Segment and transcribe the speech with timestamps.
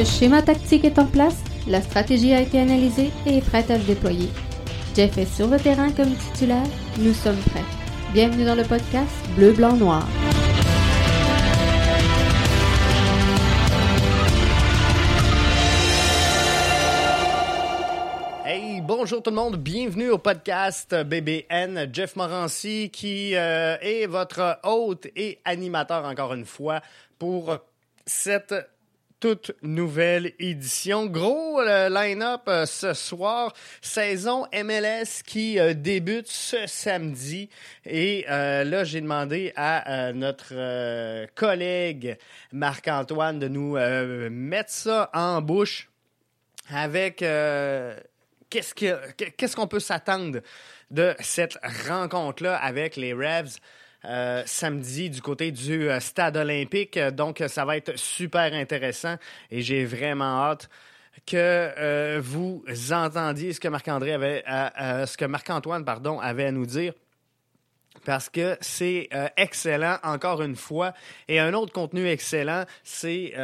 [0.00, 3.78] Le schéma tactique est en place, la stratégie a été analysée et est prête à
[3.78, 4.30] se déployer.
[4.96, 6.64] Jeff est sur le terrain comme titulaire,
[7.00, 7.66] nous sommes prêts.
[8.14, 10.08] Bienvenue dans le podcast Bleu, Blanc, Noir.
[18.46, 21.90] Hey, bonjour tout le monde, bienvenue au podcast BBN.
[21.92, 26.80] Jeff Morancy qui euh, est votre hôte et animateur encore une fois
[27.18, 27.58] pour
[28.06, 28.54] cette
[29.20, 31.06] toute nouvelle édition.
[31.06, 33.52] Gros euh, line-up euh, ce soir.
[33.82, 37.50] Saison MLS qui euh, débute ce samedi.
[37.84, 42.16] Et là, j'ai demandé à notre collègue
[42.52, 43.76] Marc-Antoine de nous
[44.30, 45.88] mettre ça en bouche
[46.72, 47.16] avec
[48.50, 50.40] qu'est-ce qu'on peut s'attendre
[50.90, 53.58] de cette rencontre-là avec les Revs?
[54.06, 56.98] Euh, samedi du côté du euh, stade olympique.
[56.98, 59.16] Donc, ça va être super intéressant
[59.50, 60.70] et j'ai vraiment hâte
[61.26, 64.42] que euh, vous entendiez ce que Marc-André avait,
[65.28, 65.84] Marc-Antoine,
[66.22, 66.94] avait à nous dire.
[68.06, 70.94] Parce que c'est excellent, encore une fois.
[71.28, 73.34] Et un autre contenu excellent, c'est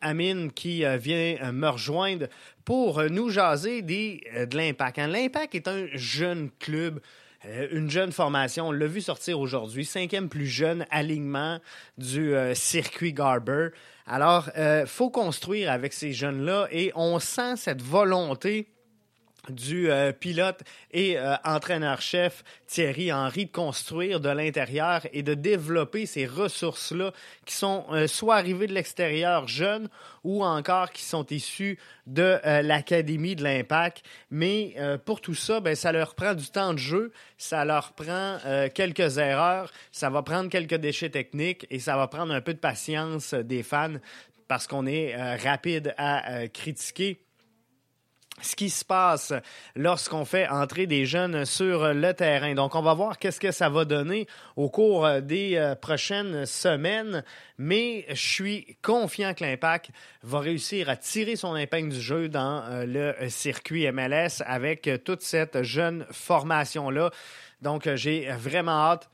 [0.00, 2.28] Amine qui vient me rejoindre
[2.64, 5.00] pour nous jaser des, de l'Impact.
[5.00, 7.00] Hein, L'Impact est un jeune club
[7.46, 11.58] euh, une jeune formation, on l'a vu sortir aujourd'hui, cinquième plus jeune alignement
[11.96, 13.68] du euh, circuit Garber.
[14.06, 18.68] Alors, euh, faut construire avec ces jeunes-là et on sent cette volonté
[19.48, 20.60] du euh, pilote
[20.90, 27.12] et euh, entraîneur-chef Thierry Henry de construire de l'intérieur et de développer ces ressources-là
[27.46, 29.88] qui sont euh, soit arrivées de l'extérieur jeunes
[30.24, 34.02] ou encore qui sont issues de l'Académie de l'Impact.
[34.30, 34.74] Mais
[35.06, 38.36] pour tout ça, ben, ça leur prend du temps de jeu, ça leur prend
[38.74, 42.58] quelques erreurs, ça va prendre quelques déchets techniques et ça va prendre un peu de
[42.58, 43.94] patience des fans
[44.46, 47.20] parce qu'on est rapide à critiquer
[48.42, 49.32] ce qui se passe
[49.76, 52.54] lorsqu'on fait entrer des jeunes sur le terrain.
[52.54, 57.24] Donc, on va voir qu'est-ce que ça va donner au cours des euh, prochaines semaines,
[57.58, 59.90] mais je suis confiant que l'Impact
[60.22, 65.22] va réussir à tirer son épingle du jeu dans euh, le circuit MLS avec toute
[65.22, 67.10] cette jeune formation-là.
[67.62, 69.10] Donc, j'ai vraiment hâte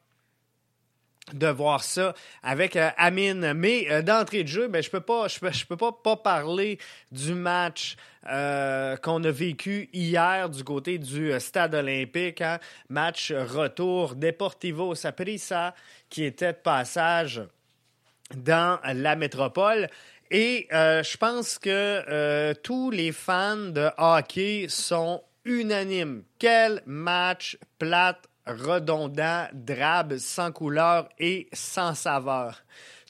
[1.33, 3.53] de voir ça avec euh, Amine.
[3.55, 6.17] Mais euh, d'entrée de jeu, ben, je peux pas, je peux, je peux pas, pas
[6.17, 6.79] parler
[7.11, 7.97] du match
[8.29, 12.41] euh, qu'on a vécu hier du côté du stade olympique.
[12.41, 12.59] Hein?
[12.89, 15.75] Match retour Deportivo Saprissa
[16.09, 17.43] qui était de passage
[18.35, 19.89] dans la métropole.
[20.33, 26.25] Et je pense que tous les fans de hockey sont unanimes.
[26.41, 32.63] Quel match plate redondant, drabe, sans couleur et sans saveur.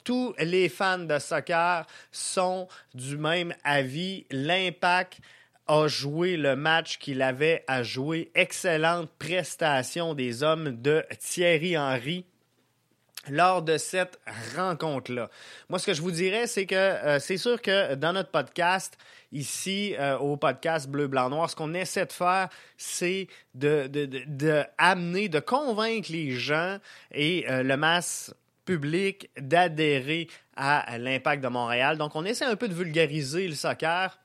[0.04, 4.24] Tous les fans de soccer sont du même avis.
[4.30, 5.18] L'impact
[5.66, 8.30] a joué le match qu'il avait à jouer.
[8.34, 12.24] Excellente prestation des hommes de Thierry Henry
[13.30, 14.18] lors de cette
[14.56, 15.30] rencontre-là.
[15.68, 18.96] Moi, ce que je vous dirais, c'est que euh, c'est sûr que dans notre podcast,
[19.32, 24.06] ici, euh, au podcast Bleu, Blanc, Noir, ce qu'on essaie de faire, c'est de, de,
[24.06, 26.78] de, de convaincre les gens
[27.12, 31.98] et euh, le masse public d'adhérer à l'impact de Montréal.
[31.98, 34.18] Donc, on essaie un peu de vulgariser le soccer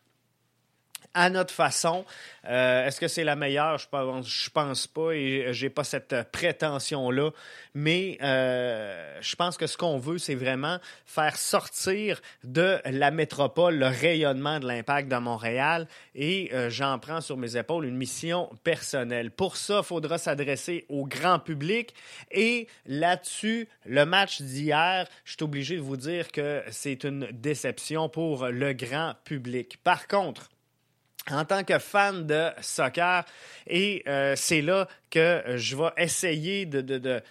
[1.13, 2.05] à notre façon.
[2.47, 3.77] Euh, est-ce que c'est la meilleure?
[3.77, 7.31] Je pense, pas et j'ai pas cette prétention-là.
[7.73, 13.75] Mais euh, je pense que ce qu'on veut, c'est vraiment faire sortir de la métropole
[13.75, 18.49] le rayonnement de l'impact de Montréal et euh, j'en prends sur mes épaules une mission
[18.63, 19.31] personnelle.
[19.31, 21.93] Pour ça, il faudra s'adresser au grand public
[22.31, 28.09] et là-dessus, le match d'hier, je suis obligé de vous dire que c'est une déception
[28.09, 29.77] pour le grand public.
[29.83, 30.49] Par contre,
[31.29, 33.25] en tant que fan de soccer.
[33.67, 37.21] Et euh, c'est là que je vais essayer de,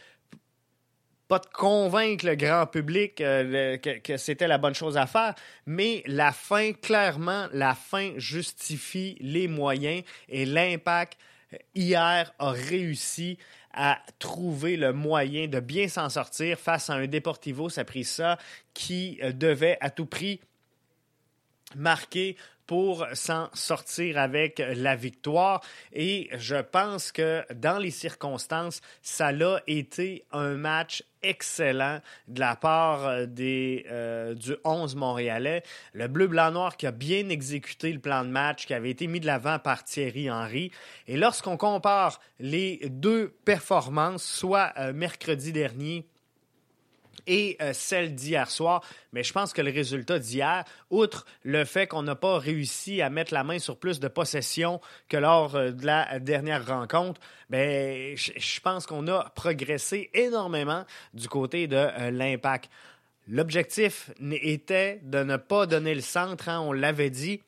[1.29, 5.35] pas de convaincre le grand public euh, que, que c'était la bonne chose à faire,
[5.67, 11.19] mais la fin, clairement, la fin justifie les moyens et l'impact
[11.53, 13.39] euh, hier a réussi
[13.73, 18.03] à trouver le moyen de bien s'en sortir face à un Deportivo, ça a pris
[18.03, 18.37] ça,
[18.75, 20.41] qui devait à tout prix
[21.77, 22.37] marquer
[22.71, 25.61] pour s'en sortir avec la victoire.
[25.93, 32.55] Et je pense que dans les circonstances, ça a été un match excellent de la
[32.55, 35.65] part des, euh, du 11 montréalais.
[35.95, 39.27] Le bleu-blanc-noir qui a bien exécuté le plan de match qui avait été mis de
[39.27, 40.71] l'avant par Thierry Henry.
[41.09, 46.07] Et lorsqu'on compare les deux performances, soit euh, mercredi dernier
[47.27, 48.83] et euh, celle d'hier soir.
[49.13, 53.11] Mais je pense que le résultat d'hier, outre le fait qu'on n'a pas réussi à
[53.11, 58.17] mettre la main sur plus de possessions que lors euh, de la dernière rencontre, ben,
[58.17, 60.85] je pense qu'on a progressé énormément
[61.15, 62.71] du côté de euh, l'impact.
[63.29, 67.41] L'objectif était de ne pas donner le centre, hein, on l'avait dit.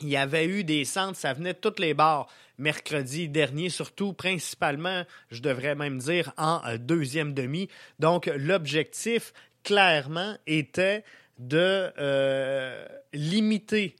[0.00, 2.28] Il y avait eu des centres, ça venait de toutes les barres
[2.62, 7.68] mercredi dernier, surtout principalement, je devrais même dire, en euh, deuxième demi.
[7.98, 9.32] Donc, l'objectif,
[9.64, 11.04] clairement, était
[11.38, 13.96] de euh, limiter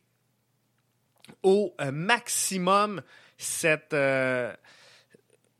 [1.43, 3.03] au euh, maximum
[3.37, 3.97] cette,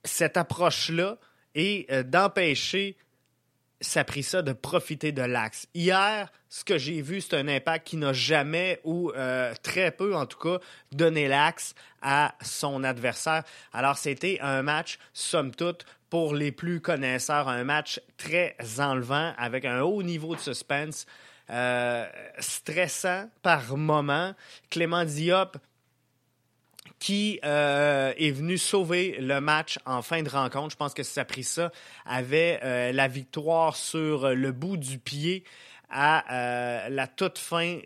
[0.05, 1.19] cette approche-là
[1.57, 2.97] et d'empêcher
[3.83, 5.67] ça pris ça de profiter de l'axe.
[5.75, 10.15] Hier, ce que j'ai vu, c'est un impact qui n'a jamais, ou euh, très peu
[10.15, 10.59] en tout cas,
[10.93, 13.43] donné l'axe à son adversaire.
[13.73, 19.65] Alors, c'était un match, somme toute, pour les plus connaisseurs, un match très enlevant, avec
[19.65, 21.07] un haut niveau de suspense,
[21.51, 22.07] euh,
[22.39, 24.35] stressant par moment.
[24.71, 25.57] Clément Diop
[27.03, 30.71] qui euh, est venu sauver le match en fin de rencontre.
[30.71, 31.73] Je pense que ça a pris ça,
[32.07, 35.43] avait euh, la victoire sur le bout du pied
[35.91, 37.81] à euh, la toute fin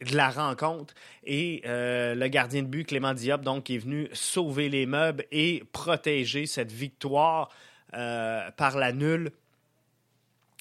[0.00, 4.86] de la rencontre et le gardien de but Clément Diop donc est venu sauver les
[4.86, 7.50] meubles et protéger cette victoire
[7.92, 9.30] par la nulle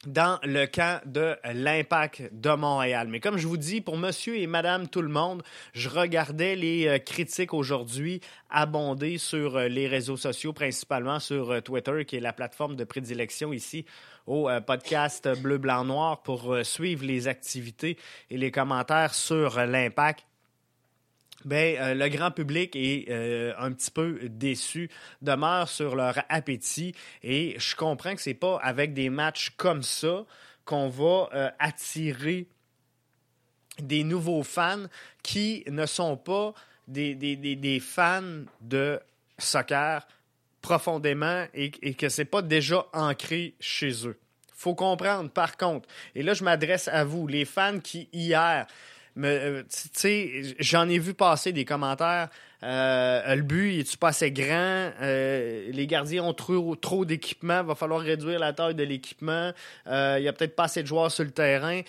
[0.08, 3.08] dans le camp de l'Impact de Montréal.
[3.10, 5.44] Mais comme je vous dis, pour monsieur et madame tout le monde,
[5.74, 8.20] je regardais les euh, critiques aujourd'hui
[8.50, 12.84] abonder sur euh, les réseaux sociaux, principalement sur euh, Twitter, qui est la plateforme de
[12.84, 13.86] prédilection ici
[14.28, 17.98] au podcast Bleu, Blanc, Noir pour suivre les activités
[18.30, 20.24] et les commentaires sur l'Impact
[21.46, 24.90] ben, euh, le grand public est euh, un petit peu déçu,
[25.22, 26.94] demeure sur leur appétit
[27.24, 30.26] et je comprends que c'est pas avec des matchs comme ça
[30.66, 32.48] qu'on va euh, attirer
[33.80, 34.86] des nouveaux fans
[35.24, 36.54] qui ne sont pas
[36.88, 39.00] des, des, des, fans de
[39.38, 40.06] soccer
[40.62, 44.20] profondément et, et que c'est pas déjà ancré chez eux.
[44.54, 48.68] Faut comprendre, par contre, et là je m'adresse à vous, les fans qui hier
[49.16, 52.30] tu sais, j'en ai vu passer des commentaires.
[52.64, 54.92] Euh, le but, est-tu pas assez grand?
[55.02, 57.64] Euh, les gardiens ont trop, trop d'équipement.
[57.64, 59.52] Va falloir réduire la taille de l'équipement.
[59.86, 61.82] Il y a peut-être pas assez de joueurs sur le terrain.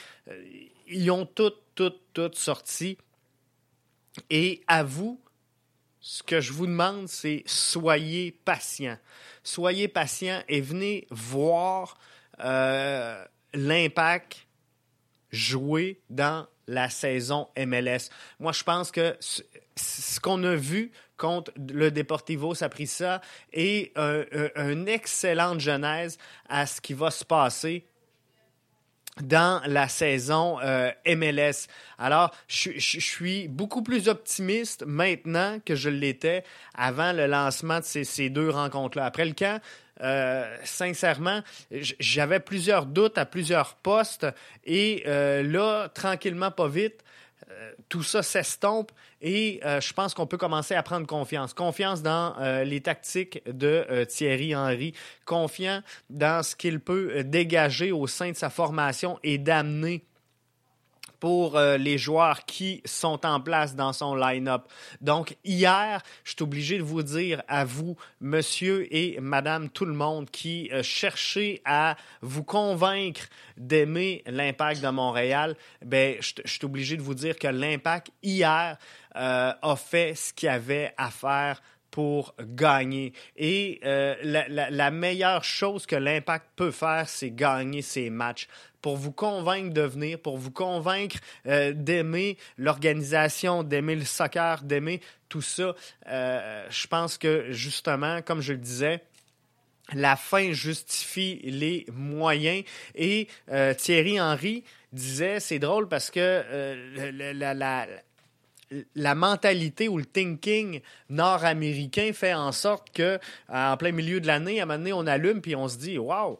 [0.88, 2.98] Ils ont tout, tout, tout sorti.
[4.28, 5.20] Et à vous,
[6.00, 8.98] ce que je vous demande, c'est soyez patient.
[9.44, 11.98] Soyez patient et venez voir
[13.54, 14.46] l'impact
[15.32, 18.10] jouer dans la saison MLS.
[18.40, 23.20] Moi, je pense que ce qu'on a vu contre le Deportivo Saprissa
[23.52, 26.18] est une excellente genèse
[26.48, 27.86] à ce qui va se passer
[29.20, 31.68] dans la saison euh, MLS.
[31.98, 36.44] Alors, je, suis beaucoup plus optimiste maintenant que je l'étais
[36.74, 39.04] avant le lancement de ces, ces deux rencontres-là.
[39.04, 39.60] Après le camp,
[40.00, 44.26] euh, sincèrement, j'avais plusieurs doutes à plusieurs postes
[44.64, 47.04] et euh, là, tranquillement, pas vite,
[47.50, 48.90] euh, tout ça s'estompe
[49.20, 51.54] et je pense qu'on peut commencer à prendre confiance.
[51.54, 52.34] Confiance dans
[52.64, 58.50] les tactiques de Thierry Henry, confiant dans ce qu'il peut dégager au sein de sa
[58.50, 60.04] formation et d'amener
[61.22, 64.64] pour euh, les joueurs qui sont en place dans son line-up.
[65.00, 69.92] Donc, hier, je suis obligé de vous dire à vous, monsieur et madame tout le
[69.92, 75.54] monde, qui euh, cherchez à vous convaincre d'aimer l'impact de Montréal,
[75.86, 78.76] ben, je, suis obligé de vous dire que l'impact, hier,
[79.14, 81.62] euh, a fait ce qu'il avait à faire
[81.92, 83.12] pour gagner.
[83.36, 88.48] Et la, la, meilleure chose que l'impact peut faire, c'est gagner ses matchs
[88.82, 95.00] pour vous convaincre de venir, pour vous convaincre euh, d'aimer l'organisation, d'aimer le soccer, d'aimer
[95.28, 95.74] tout ça.
[96.08, 99.00] Euh, je pense que justement, comme je le disais,
[99.94, 102.64] la fin justifie les moyens.
[102.94, 106.44] Et euh, Thierry Henry disait, c'est drôle parce que
[107.32, 107.86] la,
[108.94, 114.60] la, mentalité ou le thinking nord-américain fait en sorte que en plein milieu de l'année,
[114.60, 116.38] à un moment donné, on allume puis on se dit Waouh,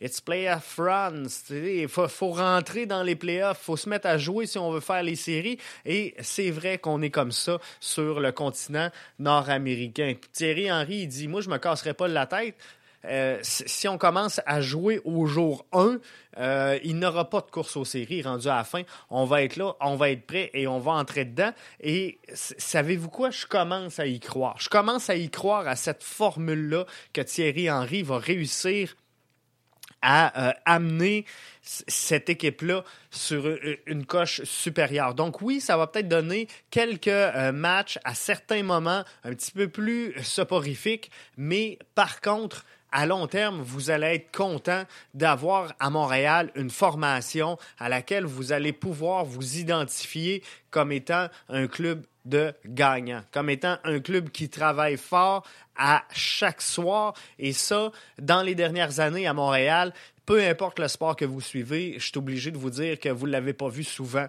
[0.00, 1.28] It's playoff runs.
[1.50, 3.58] Il faut, rentrer dans les playoffs.
[3.60, 5.58] Il faut se mettre à jouer si on veut faire les séries.
[5.84, 10.14] Et c'est vrai qu'on est comme ça sur le continent nord-américain.
[10.32, 12.54] Thierry Henry, il dit Moi, je me casserai pas la tête.
[13.06, 15.98] Euh, si on commence à jouer au jour 1,
[16.38, 18.82] euh, il n'aura pas de course aux séries rendu à la fin.
[19.08, 21.52] On va être là, on va être prêt et on va entrer dedans.
[21.80, 23.30] Et savez-vous quoi?
[23.30, 24.56] Je commence à y croire.
[24.58, 28.94] Je commence à y croire à cette formule-là que Thierry Henry va réussir
[30.02, 31.24] à amener
[31.62, 33.50] cette équipe-là sur
[33.86, 35.14] une coche supérieure.
[35.14, 37.08] Donc oui, ça va peut-être donner quelques
[37.52, 43.60] matchs à certains moments un petit peu plus soporifiques, mais par contre, à long terme,
[43.60, 49.58] vous allez être content d'avoir à Montréal une formation à laquelle vous allez pouvoir vous
[49.58, 56.04] identifier comme étant un club de gagnants, comme étant un club qui travaille fort à
[56.12, 57.14] chaque soir.
[57.38, 59.92] Et ça, dans les dernières années à Montréal,
[60.26, 63.26] peu importe le sport que vous suivez, je suis obligé de vous dire que vous
[63.26, 64.26] ne l'avez pas vu souvent.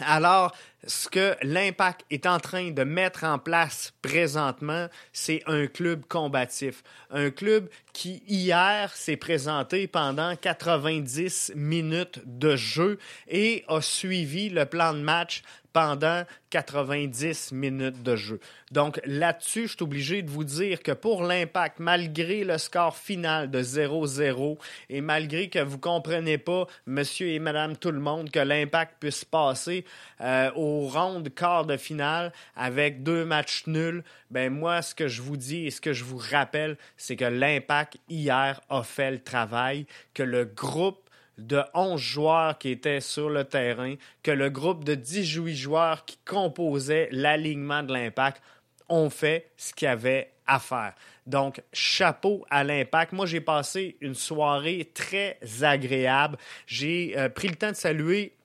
[0.00, 0.52] Alors,
[0.86, 6.82] ce que l'Impact est en train de mettre en place présentement, c'est un club combatif.
[7.10, 14.66] Un club qui, hier, s'est présenté pendant 90 minutes de jeu et a suivi le
[14.66, 15.42] plan de match
[15.76, 18.40] pendant 90 minutes de jeu.
[18.72, 23.50] Donc là-dessus, je suis obligé de vous dire que pour l'impact, malgré le score final
[23.50, 24.56] de 0-0
[24.88, 28.94] et malgré que vous ne comprenez pas, monsieur et madame tout le monde, que l'impact
[29.00, 29.84] puisse passer
[30.22, 35.08] euh, au rond de quart de finale avec deux matchs nuls, ben moi, ce que
[35.08, 39.10] je vous dis et ce que je vous rappelle, c'est que l'impact hier a fait
[39.10, 41.08] le travail, que le groupe
[41.38, 46.18] de 11 joueurs qui étaient sur le terrain, que le groupe de 18 joueurs qui
[46.24, 48.42] composaient l'alignement de l'impact
[48.88, 50.94] ont fait ce qu'il y avait à faire.
[51.26, 53.12] Donc, chapeau à l'impact.
[53.12, 56.38] Moi, j'ai passé une soirée très agréable.
[56.66, 58.35] J'ai euh, pris le temps de saluer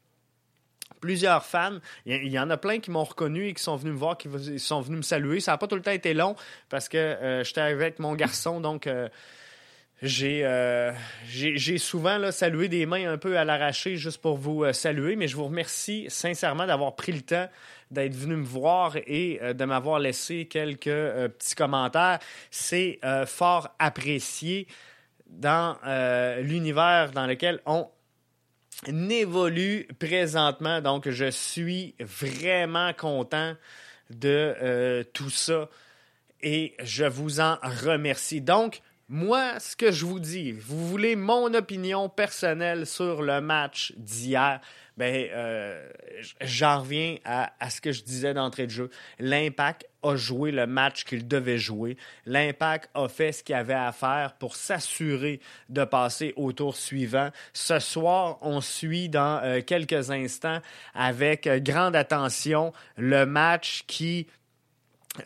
[1.01, 1.79] plusieurs fans.
[2.05, 4.29] Il y, en a plein qui m'ont reconnu et qui sont venus me voir, qui
[4.59, 5.41] sont venus me saluer.
[5.41, 6.35] Ça n'a pas tout le temps été long
[6.69, 9.09] parce que euh, j'étais avec mon garçon, donc euh,
[10.23, 10.91] euh,
[11.27, 15.27] j'ai souvent salué des mains un peu à l'arraché juste pour vous euh, saluer, mais
[15.27, 17.47] je vous remercie sincèrement d'avoir pris le temps
[17.91, 22.19] d'être venu me voir et de m'avoir laissé quelques petits commentaires.
[22.49, 24.65] C'est fort apprécié
[25.27, 25.75] dans
[26.41, 27.89] l'univers dans lequel on
[28.87, 30.81] évolue présentement.
[30.81, 33.55] Donc, je suis vraiment content
[34.09, 35.69] de tout ça
[36.41, 38.41] et je vous en remercie.
[38.41, 38.81] Donc,
[39.13, 44.61] moi, ce que je vous dis, vous voulez mon opinion personnelle sur le match d'hier,
[44.95, 45.89] ben, euh,
[46.39, 48.89] j'en reviens à, ce que je disais d'entrée de jeu.
[49.19, 51.97] L'Impact a joué le match qu'il devait jouer.
[52.25, 57.31] L'Impact a fait ce qu'il avait à faire pour s'assurer de passer au tour suivant.
[57.51, 60.59] Ce soir, on suit dans euh, quelques instants
[60.93, 64.27] avec euh, grande attention le match qui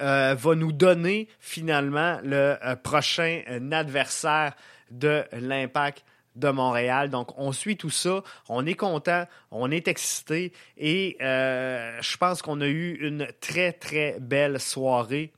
[0.02, 4.54] euh, va nous donner finalement le euh, prochain euh, adversaire
[4.90, 6.04] de l'impact
[6.36, 7.12] de Montréal.
[7.12, 8.24] Donc, on suit tout ça.
[8.50, 14.18] On est content, on est excité et je pense qu'on a eu une très, très
[14.20, 15.32] belle soirée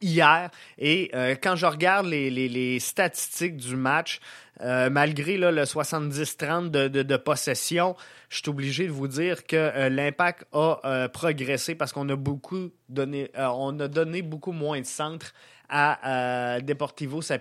[0.00, 0.50] hier.
[0.78, 1.12] Et
[1.42, 4.20] quand je regarde les, statistiques du match,
[4.60, 7.94] malgré le 70-30 de, possession,
[8.28, 12.16] je suis obligé de vous dire que euh, l'impact a euh, progressé parce qu'on a
[12.16, 15.32] beaucoup donné, euh, on a donné beaucoup moins de centres
[15.68, 17.38] à Deportivo ça.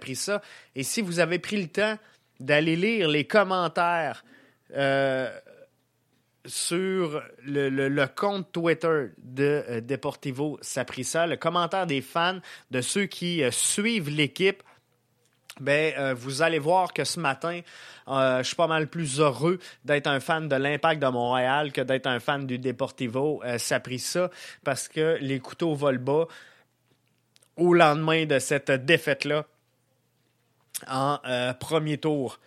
[0.76, 1.96] Et si vous avez pris le temps
[2.40, 4.26] d'aller lire les commentaires
[6.48, 12.40] sur le, compte Twitter de Deportivo Saprissa, le commentaire des fans,
[12.72, 14.64] de ceux qui suivent l'équipe,
[15.60, 17.62] ben, euh, vous allez voir que ce matin,
[18.08, 21.82] euh, je suis pas mal plus heureux d'être un fan de l'Impact de Montréal que
[21.82, 23.42] d'être un fan du Deportivo.
[23.46, 24.30] Euh, ça pris ça
[24.64, 26.28] parce que les couteaux volent bas
[27.58, 29.46] au lendemain de cette défaite-là
[30.90, 31.20] en
[31.58, 32.38] premier tour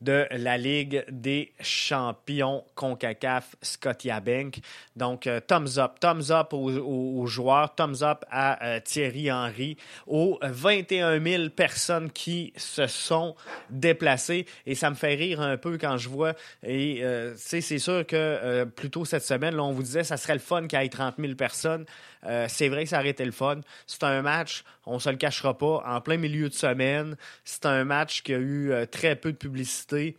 [0.00, 4.60] de la Ligue des champions CONCACAF Scotiabank.
[4.94, 9.76] Donc, euh, thumbs up, thumbs up aux, joueurs, thumbs up à euh, Thierry Henry,
[10.06, 13.34] aux 21 000 personnes qui se sont
[13.70, 14.46] déplacées.
[14.66, 18.64] Et ça me fait rire un peu quand je vois, et euh, c'est sûr que
[18.64, 20.88] plus tôt cette semaine, là, on vous disait ça serait le fun qu'il y ait
[20.88, 21.86] 30 000 personnes.
[22.26, 23.60] Euh, c'est vrai que ça aurait été le fun.
[23.86, 27.16] C'est un match, on se le cachera pas, en plein milieu de semaine.
[27.44, 29.85] C'est un match qui a eu euh, très peu de publicité.
[29.86, 30.16] мосты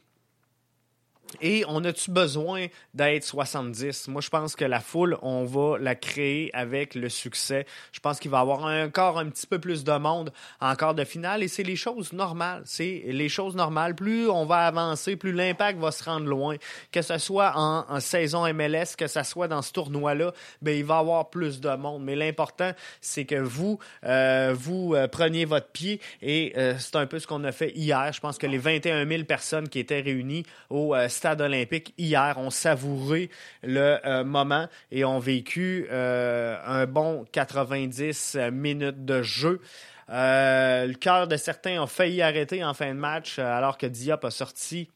[1.42, 4.08] Et on a-tu besoin d'être 70?
[4.08, 7.66] Moi, je pense que la foule, on va la créer avec le succès.
[7.92, 10.32] Je pense qu'il va y avoir encore un petit peu plus de monde
[10.62, 12.62] en quart de finale et c'est les choses normales.
[12.66, 13.96] C'est les choses normales.
[13.96, 16.56] Plus on va avancer, plus l'impact va se rendre loin.
[16.92, 20.32] Que ce soit en, saison MLS, que ce soit dans ce tournoi-là,
[20.62, 22.04] ben, il va y avoir plus de monde.
[22.04, 27.06] Mais l'important, c'est que vous, euh, vous euh, preniez votre pied et euh, c'est un
[27.06, 28.12] peu ce qu'on a fait hier.
[28.14, 32.50] Je pense que les 21 000 personnes qui étaient réunies au stade olympique hier ont
[32.50, 33.30] savouré
[33.64, 39.60] le euh, moment et ont vécu euh, un bon 90 minutes de jeu.
[40.08, 44.32] le cœur de certains a failli arrêter en fin de match alors que Diop a
[44.32, 44.90] sorti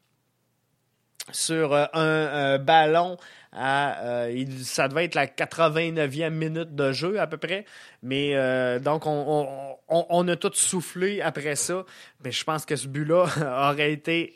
[1.32, 3.18] sur un ballon
[3.54, 7.66] euh, ça devait être la 89e minute de jeu à peu près.
[8.02, 11.84] Mais euh, donc, on, a tout soufflé après ça.
[12.24, 13.26] Mais je pense que ce but-là
[13.70, 14.36] aurait été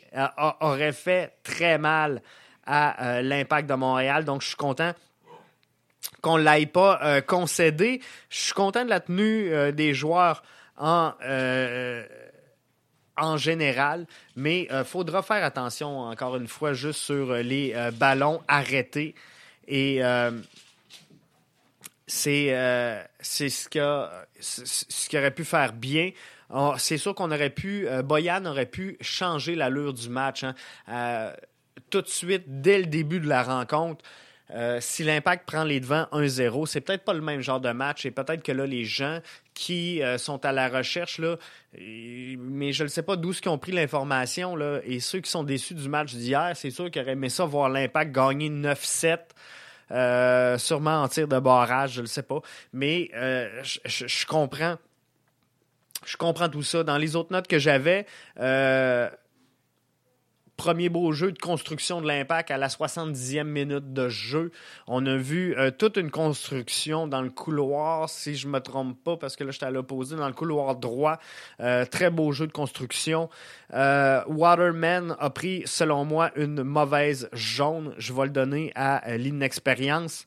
[0.60, 2.22] aurait fait très mal
[2.66, 4.24] à euh, l'impact de Montréal.
[4.24, 4.92] Donc, je suis content
[6.20, 8.00] qu'on ne l'aille pas concédé.
[8.28, 10.42] Je suis content de la tenue des joueurs
[10.76, 11.12] en
[13.16, 17.72] en général, mais il euh, faudra faire attention, encore une fois, juste sur euh, les
[17.74, 19.14] euh, ballons arrêtés.
[19.68, 20.00] Et
[22.06, 22.54] c'est
[23.20, 26.12] ce, ce qui aurait pu faire bien.
[26.78, 30.44] C'est sûr qu'on aurait pu, Boyan aurait pu changer l'allure du match.
[30.44, 31.32] Hein.
[31.90, 34.04] tout de suite, dès le début de la rencontre,
[34.54, 38.06] euh, si l'Impact prend les devants 1-0, c'est peut-être pas le même genre de match
[38.06, 39.18] et peut-être que là, les gens
[39.54, 41.36] qui euh, sont à la recherche, là,
[41.76, 45.42] mais je ne sais pas d'où ils ont pris l'information, là, et ceux qui sont
[45.42, 49.18] déçus du match d'hier, c'est sûr qu'ils auraient aimé ça voir l'Impact gagner 9-7.
[49.92, 52.40] Euh, sûrement en tir de barrage, je ne sais pas.
[52.72, 53.10] Mais
[53.84, 54.76] je comprends.
[56.04, 56.82] Je comprends tout ça.
[56.82, 58.06] Dans les autres notes que j'avais,
[60.56, 64.50] premier beau jeu de construction de l'impact à la 70e minute de jeu.
[64.86, 69.16] On a vu euh, toute une construction dans le couloir, si je me trompe pas,
[69.16, 71.18] parce que là, j'étais à l'opposé, dans le couloir droit.
[71.60, 73.28] Euh, très beau jeu de construction.
[73.74, 77.94] Euh, Waterman a pris, selon moi, une mauvaise jaune.
[77.98, 80.26] Je vais le donner à l'inexpérience.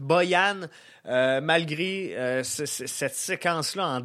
[0.00, 0.62] Boyan,
[1.06, 4.00] euh, malgré euh, cette séquence-là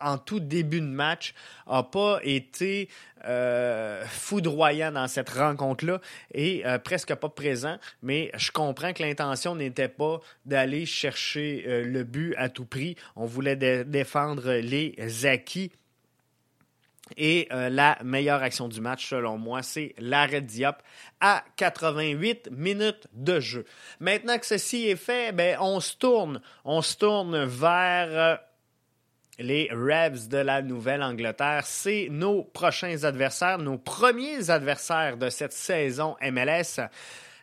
[0.00, 1.34] en, tout début de match,
[1.66, 2.90] n'a pas été
[3.24, 6.00] euh, foudroyant dans cette rencontre-là
[6.34, 7.78] et presque pas présent.
[8.02, 12.94] Mais je comprends que l'intention n'était pas d'aller chercher le but à tout prix.
[13.16, 15.72] On voulait défendre les acquis.
[17.16, 20.76] Et euh, la meilleure action du match, selon moi, c'est l'arrêt Diop
[21.20, 23.64] à 88 minutes de jeu.
[23.98, 26.40] Maintenant que ceci est fait, ben, on se tourne.
[26.64, 28.36] On se tourne vers euh,
[29.38, 31.62] les Revs de la Nouvelle-Angleterre.
[31.64, 36.80] C'est nos prochains adversaires, nos premiers adversaires de cette saison MLS.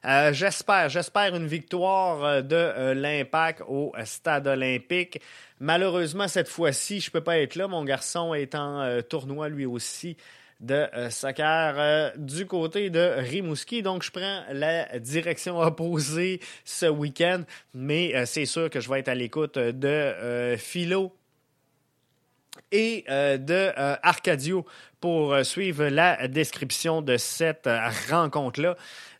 [0.05, 5.19] Euh, j'espère, j'espère une victoire de l'Impact au Stade olympique.
[5.59, 7.67] Malheureusement, cette fois-ci, je ne peux pas être là.
[7.67, 10.15] Mon garçon est en euh, tournoi lui aussi
[10.59, 13.81] de euh, soccer euh, du côté de Rimouski.
[13.81, 19.09] Donc, je prends la direction opposée ce week-end, mais c'est sûr que je vais être
[19.09, 21.15] à l'écoute de Philo
[22.71, 23.71] et de
[24.03, 24.65] Arcadio
[24.99, 27.69] pour suivre la description de cette
[28.09, 28.75] rencontre-là.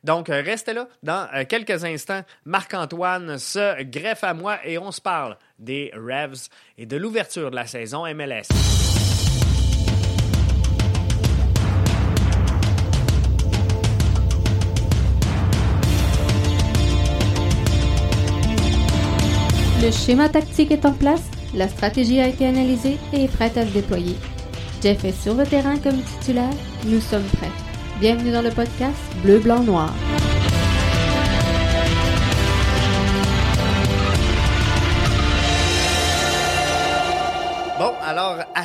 [0.08, 0.88] Donc, restez là.
[1.04, 6.86] Dans quelques instants, Marc-Antoine se greffe à moi et on se parle des Revs et
[6.86, 8.48] de l'ouverture de la saison MLS.
[19.84, 23.66] Le schéma tactique est en place, la stratégie a été analysée et est prête à
[23.66, 24.16] se déployer.
[24.82, 26.54] Jeff est sur le terrain comme titulaire,
[26.86, 27.67] nous sommes prêts.
[28.00, 29.92] Bienvenue dans le podcast Bleu, Blanc, Noir.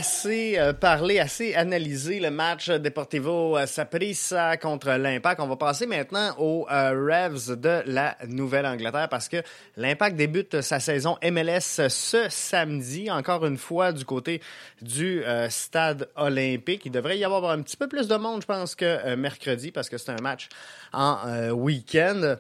[0.03, 5.41] Assez euh, parlé, assez analysé le match Deportivo euh, Saprissa contre l'Impact.
[5.41, 9.37] On va passer maintenant aux euh, Revs de la Nouvelle-Angleterre parce que
[9.77, 14.43] l'Impact débute sa saison MLS ce samedi, encore une fois du côté
[14.81, 16.83] du stade olympique.
[16.85, 19.89] Il devrait y avoir un petit peu plus de monde, je pense, que mercredi parce
[19.89, 20.49] que c'est un match
[20.93, 22.39] en week-end.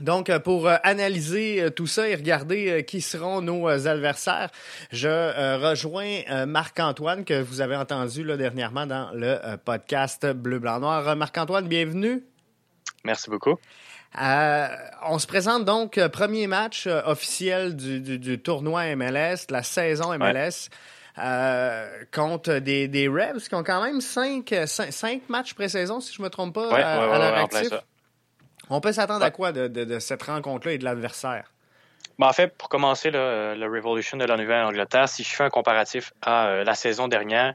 [0.00, 4.50] Donc, euh, pour euh, analyser euh, tout ça et regarder qui seront nos adversaires,
[4.90, 11.14] je rejoins Marc-Antoine que vous avez entendu là, dernièrement dans le podcast Bleu, Blanc, Noir.
[11.16, 12.24] Marc-Antoine, bienvenue.
[13.04, 13.56] Merci beaucoup.
[14.16, 20.70] on se présente donc premier match officiel du, tournoi MLS, de la saison MLS.
[22.12, 26.24] contre des, des Revs qui ont quand même cinq, cinq, matchs pré-saison, si je ne
[26.24, 27.70] me trompe pas, à, leur actif.
[28.70, 31.50] On peut s'attendre à quoi de, cette rencontre-là et de l'adversaire?
[32.18, 36.12] Ben, en fait, pour commencer, le Revolution de la Nouvelle-Angleterre, si je fais un comparatif
[36.22, 37.54] à euh, la saison dernière,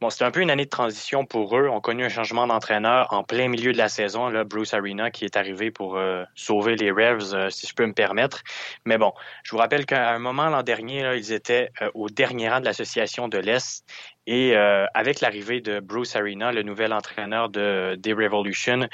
[0.00, 1.68] Bon, c'était un peu une année de transition pour eux.
[1.68, 5.26] On connu un changement d'entraîneur en plein milieu de la saison, là, Bruce Arena qui
[5.26, 8.42] est arrivé pour euh, sauver les Revs, euh, si je peux me permettre.
[8.86, 12.60] Mais bon, je vous rappelle qu'à un moment l'an dernier, ils étaient au dernier rang
[12.60, 13.84] de l'association de l'Est
[14.26, 18.86] et euh, avec l'arrivée de Bruce Arena, le nouvel entraîneur de des Revolution,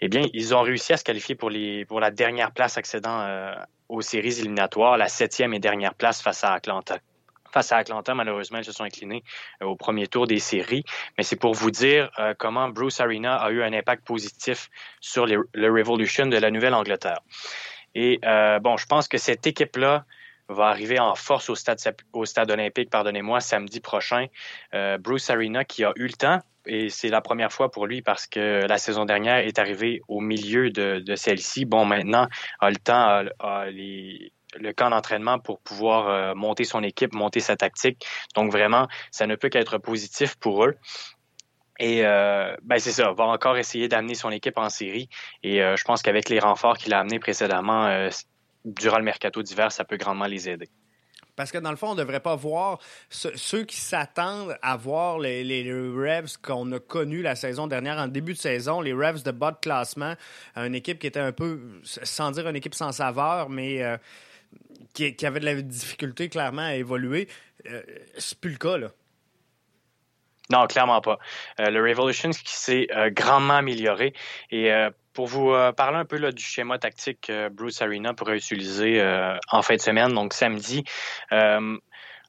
[0.00, 3.20] eh bien, ils ont réussi à se qualifier pour les pour la dernière place accédant
[3.20, 3.54] euh,
[3.88, 6.98] aux séries éliminatoires, la septième et dernière place face à Atlanta.
[7.52, 8.14] face à Atlanta.
[8.14, 9.22] Malheureusement, ils se sont inclinés
[9.62, 10.84] au premier tour des séries.
[11.16, 14.70] Mais c'est pour vous dire comment Bruce Arena a eu un impact positif
[15.00, 17.20] sur le Revolution de la Nouvelle-Angleterre.
[17.94, 18.18] Et
[18.60, 20.04] bon, je pense que cette équipe-là
[20.48, 24.26] va arriver en force au stade, olympique, pardonnez-moi, samedi prochain.
[25.00, 28.26] Bruce Arena qui a eu le temps et c'est la première fois pour lui parce
[28.26, 31.64] que la saison dernière est arrivé au milieu de, celle-ci.
[31.64, 32.28] Bon, maintenant,
[32.60, 37.56] a le temps, a, le camp d'entraînement pour pouvoir euh, monter son équipe, monter sa
[37.56, 38.06] tactique.
[38.34, 40.76] Donc vraiment, ça ne peut qu'être positif pour eux.
[41.80, 45.08] Et euh, ben c'est ça, va encore essayer d'amener son équipe en série.
[45.42, 48.08] Et euh, je pense qu'avec les renforts qu'il a amenés précédemment
[48.64, 50.68] durant le mercato d'hiver, ça peut grandement les aider.
[51.36, 52.78] Parce que dans le fond, on ne devrait pas voir
[53.10, 58.06] ceux qui s'attendent à voir les, les Revs qu'on a connus la saison dernière, en
[58.06, 60.14] début de saison, les Revs de bas de classement,
[60.56, 63.96] une équipe qui était un peu, sans dire une équipe sans saveur, mais euh,
[64.92, 67.28] qui, avait de la difficulté clairement à évoluer.
[67.66, 67.82] Euh,
[68.16, 68.88] c'est plus le cas, là.
[70.50, 71.18] Non, clairement pas.
[71.58, 74.12] Euh, le Revolution qui s'est grandement amélioré
[74.50, 74.70] et
[75.14, 79.00] pour vous euh, parler un peu là, du schéma tactique que Bruce Arena pourrait utiliser
[79.00, 80.84] euh, en fin de semaine, donc samedi,
[81.32, 81.78] euh,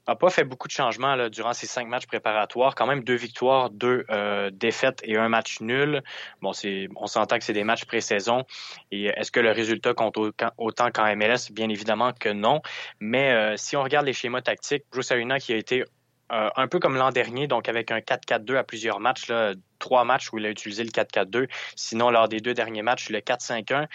[0.07, 2.75] n'a pas fait beaucoup de changements là, durant ces cinq matchs préparatoires.
[2.75, 4.05] Quand même deux victoires, deux
[4.51, 6.03] défaites et un match nul.
[6.43, 8.43] Bon, c'est, on s'entend que c'est des matchs pré-saison.
[8.91, 10.19] Et est-ce que le résultat compte
[10.57, 11.51] autant qu'en MLS?
[11.51, 12.61] Bien évidemment que non.
[12.99, 15.85] Mais si on regarde les schémas tactiques, Bruce Arena qui a été
[16.31, 19.31] euh, un peu comme l'an dernier, donc avec un 4-4-2 à plusieurs matchs,
[19.77, 21.47] trois matchs où il a utilisé le 4-4-2.
[21.75, 23.87] Sinon, lors des deux derniers matchs, le 4-5-1.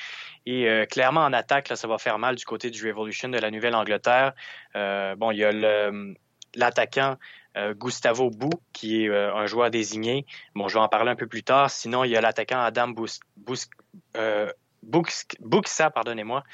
[0.47, 3.51] Et euh, clairement, en attaque, ça va faire mal du côté du Revolution de la
[3.51, 4.35] Nouvelle-Angleterre.
[4.77, 5.51] Euh, bon, il y a
[6.55, 7.17] l'attaquant
[7.75, 10.25] Gustavo Bou, qui est un joueur désigné.
[10.55, 11.69] Bon, je vais en parler un peu plus tard.
[11.69, 13.19] Sinon, il y a l'attaquant Adam Bus,
[15.93, 16.45] pardonnez-moi,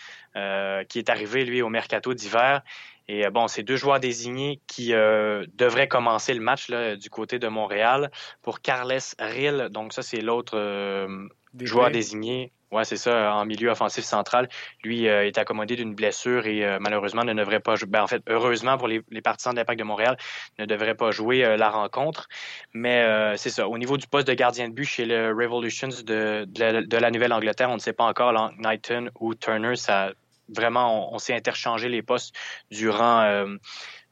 [0.89, 2.63] qui est arrivé, lui, au mercato d'hiver.
[3.09, 7.11] Et euh, bon, c'est deux joueurs désignés qui euh, devraient commencer le match là, du
[7.11, 8.11] côté de Montréal
[8.43, 9.69] pour Carles Rill.
[9.71, 11.29] Donc ça, c'est l'autre euh,
[11.61, 12.53] joueur désigné.
[12.73, 14.49] Ouais, c'est ça, en milieu offensif central.
[14.83, 17.89] Lui est accommodé d'une blessure et malheureusement ne devrait pas jouer.
[17.89, 20.17] Ben, en fait, heureusement pour les, partisans de l'Impact de Montréal,
[20.59, 22.27] ne devrait pas jouer la rencontre.
[22.75, 23.69] Mais c'est ça.
[23.69, 27.71] Au niveau du poste de gardien de but chez le Revolutions de, de la, Nouvelle-Angleterre,
[27.71, 29.77] on ne sait pas encore Knighton ou Turner.
[29.77, 30.11] Ça
[30.49, 32.35] vraiment, on, s'est interchangé les postes
[32.71, 33.47] durant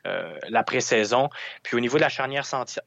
[0.07, 1.31] euh, la pré-saison.
[1.63, 2.45] Puis au niveau de la charnière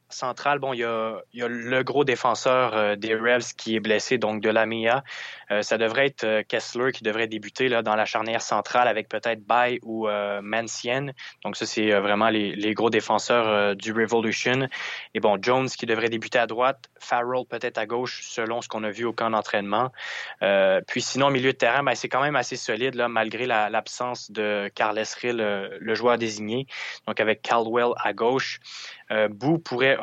[0.08, 4.40] centrale, bon, il y a, le gros défenseur euh, des Revs qui est blessé, donc
[4.40, 5.02] de la MIA.
[5.50, 9.44] Euh, ça devrait être Kessler qui devrait débuter là, dans la charnière centrale avec peut-être
[9.44, 10.06] Bay ou
[10.42, 11.06] Mancien.
[11.44, 14.68] Donc ça, c'est vraiment les, gros défenseurs du Revolution.
[15.14, 18.84] Et bon, Jones qui devrait débuter à droite, Farrell peut-être à gauche, selon ce qu'on
[18.84, 19.90] a vu au camp d'entraînement.
[20.86, 24.70] puis sinon, milieu de terrain, ben, c'est quand même assez solide, là, malgré l'absence de
[24.74, 25.36] Carles Rill,
[25.80, 26.66] le joueur désigné
[27.08, 28.60] donc avec Caldwell à gauche.
[29.10, 29.98] Euh, Boo pourrait,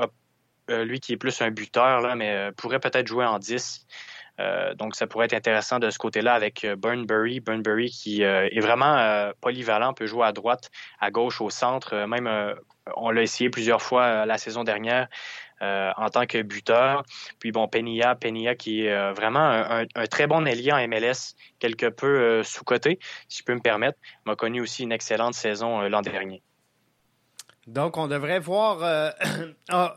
[0.71, 3.85] euh, lui qui est plus un buteur, là, mais euh, pourrait peut-être jouer en 10.
[4.75, 7.39] donc, ça pourrait être intéressant de ce côté-là avec Burnbury.
[7.39, 11.95] Burnbury qui est vraiment polyvalent, peut jouer à droite, à gauche, au centre.
[12.05, 12.27] même,
[12.97, 15.07] on l'a essayé plusieurs fois la saison dernière.
[15.61, 17.03] en tant que buteur.
[17.39, 19.47] Puis bon, Penia, Penia qui est vraiment
[19.95, 24.35] un, très bon ailier en MLS, quelque peu sous-coté, si je peux me permettre, m'a
[24.35, 26.43] connu aussi une excellente saison l'an dernier.
[27.67, 28.83] Donc, on devrait voir.
[28.83, 29.09] Euh,
[29.69, 29.95] ah,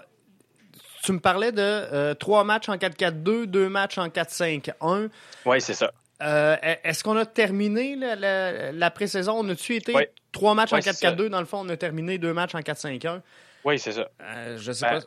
[1.02, 5.08] tu me parlais de euh, trois matchs en 4-4-2, deux matchs en 4-5-1.
[5.46, 5.92] Oui, c'est ça.
[6.20, 9.34] Euh, est-ce qu'on a terminé la, pré-saison?
[9.38, 9.94] On a-tu été
[10.32, 11.28] trois matchs en 4-4-2?
[11.28, 13.20] Dans le fond, on a terminé deux matchs en 4-5-1.
[13.64, 14.08] Oui, c'est ça.
[14.56, 15.06] je sais ben, pas.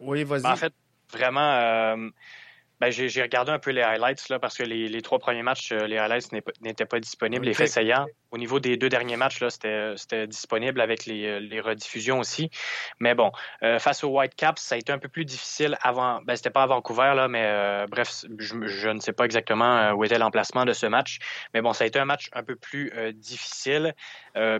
[0.00, 0.42] Oui, vas-y.
[0.42, 0.72] Ben, en fait,
[1.12, 2.10] vraiment,
[2.80, 5.98] ben, j'ai regardé un peu les highlights là, parce que les, trois premiers matchs, les
[5.98, 8.06] highlights n'étaient pas disponibles, les faits saillants.
[8.30, 12.50] Au niveau des deux derniers matchs, là, c'était disponible avec les, les, rediffusions aussi.
[13.00, 16.20] Mais bon, euh, face aux Whitecaps, ça a été un peu plus difficile avant.
[16.22, 19.92] Ben, c'était pas à Vancouver, là, mais euh, bref, je, ne sais pas exactement euh,
[19.92, 21.18] où était l'emplacement de ce match.
[21.54, 23.94] Mais bon, ça a été un match un peu plus difficile.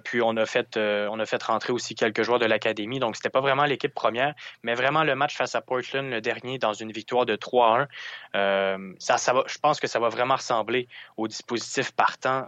[0.05, 2.99] puis on a fait on a fait rentrer aussi quelques joueurs de l'académie.
[2.99, 6.59] Donc, c'était pas vraiment l'équipe première, mais vraiment le match face à Portland, le dernier,
[6.59, 7.87] dans une victoire de 3-1.
[9.33, 12.47] Va, je pense que ça va vraiment ressembler au dispositif partant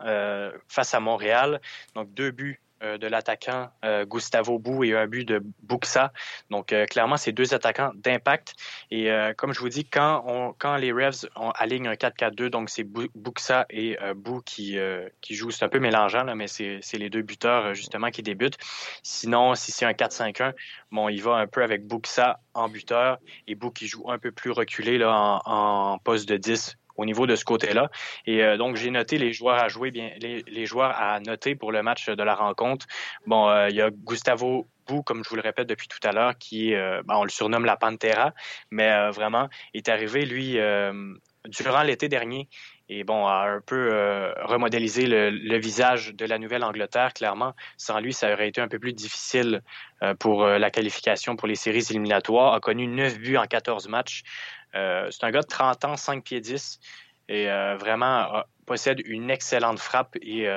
[0.68, 1.60] face à Montréal.
[1.94, 6.12] Donc, deux buts euh, de l'attaquant euh, Gustavo Bou et un but de Buxa.
[6.50, 8.54] Donc, euh, clairement, c'est deux attaquants d'impact.
[8.90, 12.84] Et comme je vous dis, quand, on, quand les Revs alignent un 4-4-2, donc c'est
[12.84, 14.78] Buxa et Bou qui,
[15.20, 15.50] qui jouent.
[15.50, 18.58] C'est un peu mélangeant, là, mais c'est les deux buteurs, justement, qui débutent.
[19.02, 20.54] Sinon, si c'est un 4-5-1,
[20.90, 24.32] bon, il va un peu avec Buxa en buteur et Bou qui joue un peu
[24.32, 27.90] plus reculé là, en, en poste de 10 au niveau de ce côté-là.
[28.26, 31.82] Et donc, j'ai noté les joueurs à jouer, bien, les, joueurs à noter pour le
[31.82, 32.86] match de la rencontre.
[33.26, 36.36] Bon, il y a Gustavo Bou, comme je vous le répète depuis tout à l'heure,
[36.38, 38.34] qui, ben, on le surnomme la Pantera,
[38.70, 40.58] mais vraiment, est arrivé, lui,
[41.48, 42.48] durant l'été dernier
[42.92, 47.54] et bon, a un peu euh, remodélisé le, visage de la Nouvelle-Angleterre, clairement.
[47.76, 49.62] Sans lui, ça aurait été un peu plus difficile
[50.02, 52.52] euh, pour euh, la qualification pour les séries éliminatoires.
[52.52, 54.24] A connu 9 buts en 14 matchs.
[54.74, 56.80] c'est un gars de 30 ans, 5 pieds 10
[57.28, 57.46] et
[57.78, 60.48] vraiment possède une excellente frappe et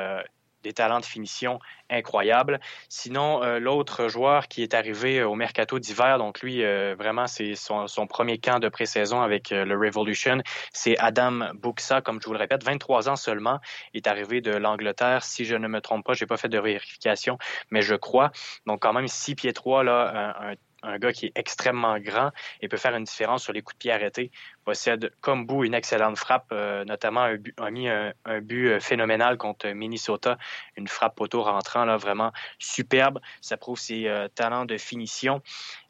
[0.64, 2.60] des talents de finition incroyables.
[2.90, 7.28] Sinon, euh, l'autre joueur qui est arrivé euh, au mercato d'hiver, donc lui, euh, vraiment,
[7.28, 12.34] c'est son, premier camp de pré-saison avec le Revolution, c'est Adam Buxa, comme je vous
[12.34, 13.60] le répète, 23 ans seulement,
[13.94, 15.24] est arrivé de l'Angleterre.
[15.24, 17.38] Si je ne me trompe pas, j'ai pas fait de vérification,
[17.72, 18.32] mais je crois.
[18.66, 22.68] Donc quand même 6 pieds 3, là, un, un gars qui est extrêmement grand et
[22.68, 24.32] peut faire une différence sur les coups de pied arrêtés
[24.64, 29.38] possède comme bout une excellente frappe, euh, notamment un a mis un, but euh, phénoménal
[29.38, 30.38] contre Minnesota,
[30.78, 33.20] une frappe poteau rentrant là vraiment superbe.
[33.42, 35.42] Ça prouve ses euh, talents de finition.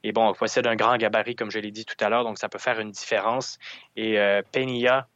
[0.03, 2.49] Et bon, possède un grand gabarit, comme je l'ai dit tout à l'heure, donc ça
[2.49, 3.57] peut faire une différence.
[3.95, 4.41] Et euh,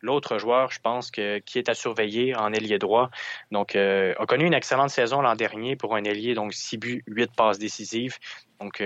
[0.01, 3.09] l'autre joueur, je pense, que, qui est à surveiller en ailier droit,
[3.51, 7.31] donc a connu une excellente saison l'an dernier pour un ailier, donc 6 buts, 8
[7.35, 8.17] passes décisives.
[8.59, 8.81] Donc,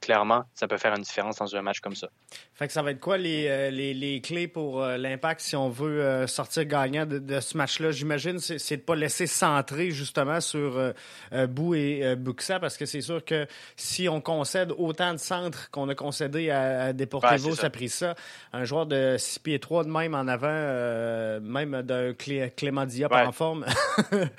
[0.00, 2.08] clairement, ça peut faire une différence dans un match comme ça.
[2.54, 5.68] Fait que ça va être quoi les, les les clés pour euh, l'impact si on
[5.68, 7.90] veut euh, sortir gagnant de, ce match-là?
[7.90, 12.86] J'imagine c'est de ne pas laisser centrer justement sur euh, Bou et Buxa parce que
[12.86, 17.66] c'est sûr que si on concède autant de centres qu'on a concédé à, Deportivo, ça.
[17.66, 18.14] a pris ça.
[18.52, 23.32] Un joueur de 6 pieds 3 de même en avant, même d'un Clément Diop en
[23.32, 23.66] forme.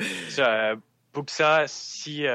[1.14, 2.26] Buxa, si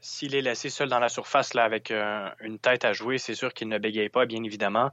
[0.00, 1.92] s'il est laissé seul dans la surface là avec
[2.40, 4.90] une tête à jouer, c'est sûr qu'il ne bégaye pas, bien évidemment.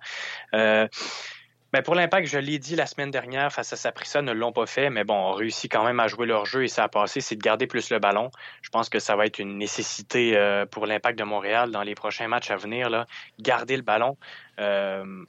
[1.73, 4.51] Mais ben, pour l'impact, je l'ai dit la semaine dernière, face à Saprissa, ne l'ont
[4.51, 6.87] pas fait, mais bon, on réussit quand même à jouer leur jeu et ça a
[6.87, 8.29] passé, c'est de garder plus le ballon.
[8.61, 11.95] Je pense que ça va être une nécessité euh, pour l'impact de Montréal dans les
[11.95, 13.07] prochains matchs à venir, là,
[13.39, 14.17] garder le ballon.
[14.59, 15.25] Euh,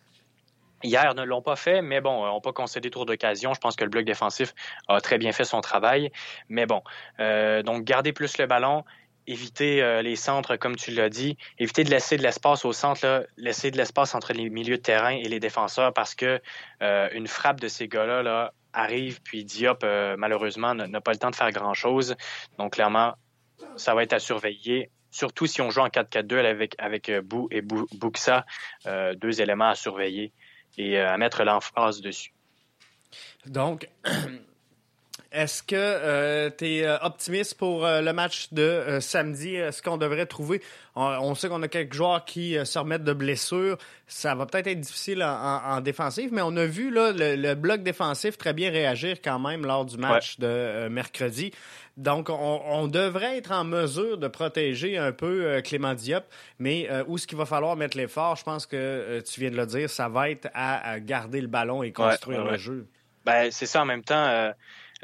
[0.83, 3.55] hier, ne l'ont pas fait, mais bon, n'ont pas concédé tour d'occasion.
[3.55, 4.55] Je pense que le bloc défensif
[4.89, 6.13] a très bien fait son travail.
[6.51, 6.83] Mais bon,
[7.21, 8.85] euh, donc garder plus le ballon,
[9.27, 13.27] éviter euh, les centres, comme tu l'as dit, éviter de laisser de l'espace au centre,
[13.37, 16.41] laisser de l'espace entre les milieux de terrain et les défenseurs parce que
[16.83, 21.19] euh, une frappe de ces gars-là là, arrive, puis Diop, euh, malheureusement, n'a pas le
[21.19, 22.17] temps de faire grand-chose.
[22.59, 23.15] Donc, clairement,
[23.77, 24.91] ça va être à surveiller.
[25.11, 28.45] Surtout si on joue en 4-4-2 avec, avec Bou et Buxa,
[29.15, 30.33] deux éléments à surveiller
[30.77, 32.33] et à mettre l'emphase dessus.
[33.47, 33.89] Donc,
[35.35, 39.57] Est-ce que euh, tu es euh, optimiste pour euh, le match de samedi?
[39.57, 40.63] Est-ce qu'on devrait trouver...
[40.95, 43.77] On, sait qu'on a quelques joueurs qui se remettent de blessures.
[44.07, 48.39] Ça va peut-être être difficile en, défensive, mais on a vu là, le, bloc défensif
[48.39, 51.51] très bien réagir quand même lors du match de mercredi.
[51.97, 56.23] Donc, on, devrait être en mesure de protéger un peu Clément Diop,
[56.61, 59.67] mais où ce qu'il va falloir mettre l'effort, je pense que tu viens de le
[59.67, 62.87] dire, ça va être à, garder le ballon et construire le jeu.
[63.25, 64.53] Ben, c'est ça en même temps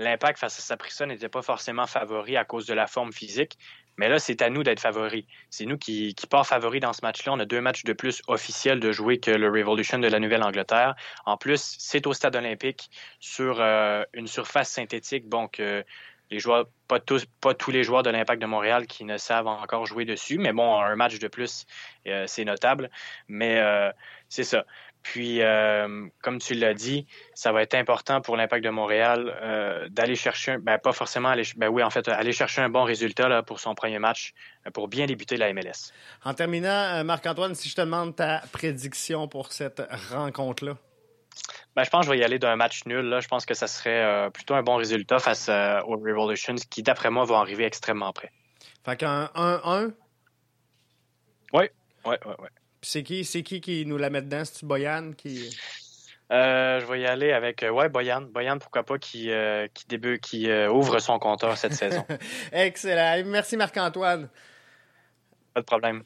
[0.01, 3.59] l'impact face à Saprissa n'était pas forcément favori à cause de la forme physique.
[3.99, 5.25] Mais là, c'est à nous d'être favoris.
[5.51, 7.33] C'est nous qui, qui part favoris dans ce match-là.
[7.35, 10.95] On a deux matchs de plus officiels de jouer que le Revolution de la Nouvelle-Angleterre.
[11.27, 15.29] En plus, c'est au stade olympique sur euh, une surface synthétique.
[15.29, 15.83] Donc, euh,
[16.31, 19.49] les joueurs, pas tous, pas tous les joueurs de l'Impact de Montréal qui ne savent
[19.49, 20.39] encore jouer dessus.
[20.39, 21.67] Mais bon, un match de plus,
[22.07, 22.91] euh, c'est notable.
[23.29, 23.61] Mais
[24.31, 24.65] c'est ça.
[25.03, 29.89] Puis, euh, comme tu l'as dit, ça va être important pour l'Impact de Montréal euh,
[29.89, 33.29] d'aller chercher, ben, pas forcément aller, ben oui, en fait, aller chercher un bon résultat
[33.29, 34.35] là, pour son premier match,
[34.67, 35.93] euh, pour bien débuter la MLS.
[36.25, 40.77] En terminant, Marc-Antoine, si je te demande ta prédiction pour cette rencontre-là.
[41.75, 43.07] Ben, je pense que je vais y aller d'un match nul.
[43.07, 43.21] Là.
[43.21, 47.25] Je pense que ça serait plutôt un bon résultat face aux Revolutions, qui, d'après moi,
[47.25, 48.33] vont arriver extrêmement près.
[48.85, 49.93] Fait qu'un 1-1?
[51.53, 51.65] Oui,
[52.05, 52.49] oui, oui, oui.
[52.83, 54.45] C'est qui, c'est qui qui nous la met dedans?
[54.45, 55.51] C'est-tu Boyan qui.
[56.33, 58.23] Euh, je vais y aller avec euh, ouais Boyan.
[58.23, 59.87] Boyan, pourquoi pas, qui, euh, qui,
[60.21, 62.07] qui ouvre son compteur cette saison.
[62.53, 63.23] Excellent.
[63.27, 64.29] Merci Marc-Antoine.
[65.55, 66.05] Pas de problème.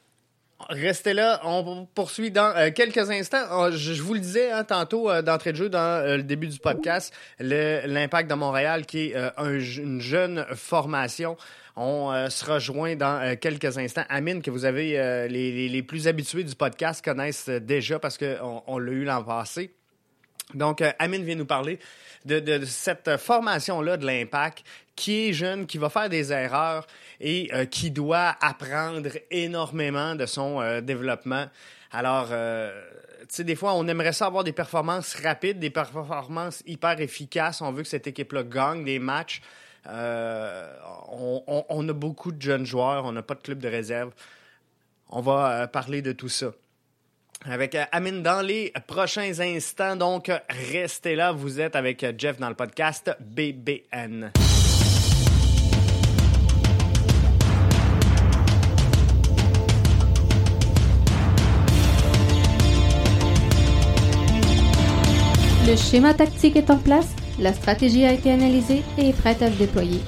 [0.68, 3.44] Restez là, on poursuit dans quelques instants.
[3.52, 7.14] Oh, je, vous le disais hein, tantôt d'entrée de jeu dans le début du podcast,
[7.38, 11.36] l'impact de Montréal qui est une jeune formation.
[11.76, 14.04] On euh, se rejoint dans euh, quelques instants.
[14.08, 18.78] Amine, que vous avez euh, les, plus habitués du podcast, connaissent déjà parce qu'on on,
[18.78, 19.74] l'a eu l'an passé.
[20.54, 21.78] Donc, Amine vient nous parler
[22.24, 24.64] de, cette formation-là de l'impact
[24.96, 26.86] qui est jeune, qui va faire des erreurs
[27.20, 31.46] et qui doit apprendre énormément de son développement.
[31.90, 32.28] Alors,
[33.28, 37.60] sais, des fois, on aimerait ça avoir des performances rapides, des performances hyper efficaces.
[37.60, 39.42] On veut que cette équipe-là gagne des matchs.
[39.86, 44.12] On, on, a beaucoup de jeunes joueurs, on n'a pas de club de réserve.
[45.10, 46.52] On va parler de tout ça
[47.44, 49.96] avec Amine dans les prochains instants.
[49.96, 50.30] Donc,
[50.72, 51.32] restez là.
[51.32, 54.32] Vous êtes avec Jeff dans le podcast BBN.
[65.66, 69.50] Le schéma tactique est en place, la stratégie a été analysée et est prête à
[69.50, 70.00] se déployer.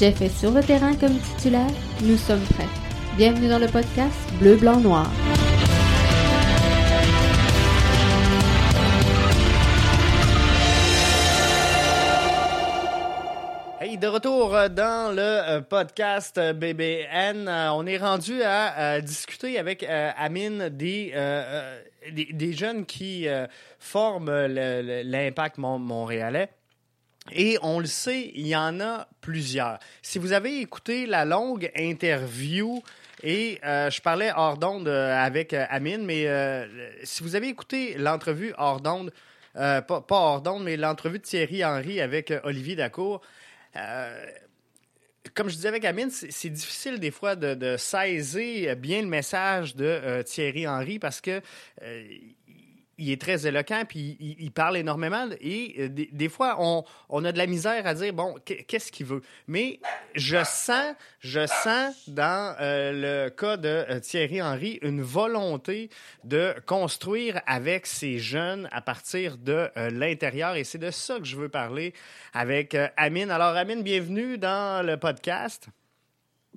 [0.00, 1.70] Jeff est sur le terrain comme titulaire,
[2.02, 2.68] nous sommes prêts.
[3.18, 5.10] Bienvenue dans le podcast Bleu, Blanc, Noir.
[13.98, 17.48] De retour euh, dans le euh, podcast euh, BBN.
[17.48, 21.14] On est rendu à, discuter avec Amine des,
[22.12, 23.26] des, jeunes qui
[23.78, 26.50] forment l'Impact montréalais.
[27.32, 29.78] Et on le sait, il y en a plusieurs.
[30.02, 32.82] Si vous avez écouté la longue interview,
[33.22, 36.26] et je parlais hors d'onde avec Amine, mais
[37.04, 39.12] si vous avez écouté l'entrevue hors d'onde,
[39.54, 43.22] pas, pas, hors d'onde, mais l'entrevue de Thierry Henry avec Olivier Dacour,
[43.76, 44.26] euh,
[45.34, 49.84] comme je disais avec Amine, c'est difficile des fois de, saisir bien le message de
[49.84, 51.40] euh, Thierry Henry parce que
[51.82, 52.04] euh,
[52.98, 55.28] il est très éloquent, puis il, parle énormément.
[55.40, 56.56] Et euh, des, fois,
[57.08, 59.22] on, a de la misère à dire, bon, qu'est-ce qu'il veut?
[59.46, 59.80] Mais
[60.14, 65.90] je sens, je sens dans euh, le cas de euh, Thierry Henry une volonté
[66.24, 70.56] de construire avec ces jeunes à partir de l'intérieur.
[70.56, 71.92] Et c'est de ça que je veux parler
[72.32, 73.30] avec Amine.
[73.30, 75.68] Alors, Amine, bienvenue dans le podcast.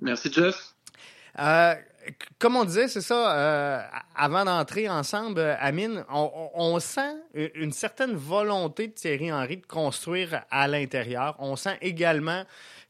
[0.00, 0.74] Merci, Jeff
[2.38, 3.82] comme on disait, c'est ça, euh,
[4.14, 10.68] avant d'entrer ensemble, Amine, on, sent une certaine volonté de Thierry Henry de construire à
[10.68, 11.36] l'intérieur.
[11.38, 12.44] On sent également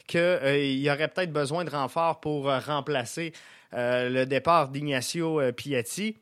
[0.07, 3.33] qu'il euh, y aurait peut-être besoin de renforts pour euh, remplacer
[3.73, 6.17] le départ d'Ignacio Piatti.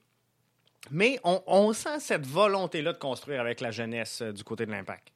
[0.91, 5.09] Mais on, sent cette volonté-là de construire avec la jeunesse du côté de l'Impact.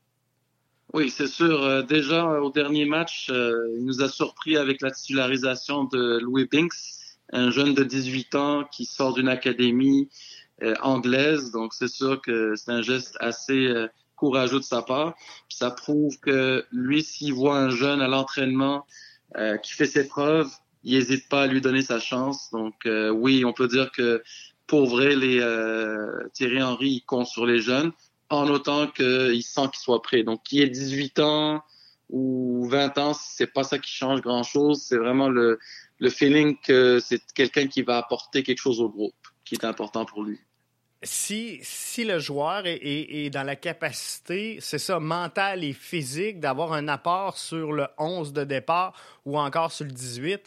[0.94, 1.84] Oui, c'est sûr.
[1.84, 7.01] déjà, au dernier match, il nous a surpris avec la titularisation de Louis Binks
[7.32, 10.08] un jeune de 18 ans qui sort d'une académie
[10.62, 11.50] euh, anglaise.
[11.50, 15.14] Donc, c'est sûr que c'est un geste assez euh, courageux de sa part.
[15.48, 18.86] ça prouve que lui, s'il voit un jeune à l'entraînement
[19.36, 20.50] euh, qui fait ses preuves,
[20.84, 22.50] il n'hésite pas à lui donner sa chance.
[22.52, 22.74] Donc,
[23.12, 24.22] oui, on peut dire que
[24.66, 25.38] pour vrai, les
[26.32, 27.92] Thierry Henry, il compte sur les jeunes
[28.30, 30.24] en autant qu'il sent qu'il soit prêt.
[30.24, 31.62] Donc, qui ait 18 ans
[32.12, 34.82] ou 20 ans, c'est pas ça qui change grand-chose.
[34.86, 35.58] C'est vraiment le,
[35.98, 40.04] le feeling que c'est quelqu'un qui va apporter quelque chose au groupe, qui est important
[40.04, 40.38] pour lui.
[41.04, 46.74] Si, si le joueur est, est, dans la capacité, c'est ça, mentale et physique, d'avoir
[46.74, 48.92] un apport sur le 11 de départ
[49.24, 50.40] ou encore sur le 18,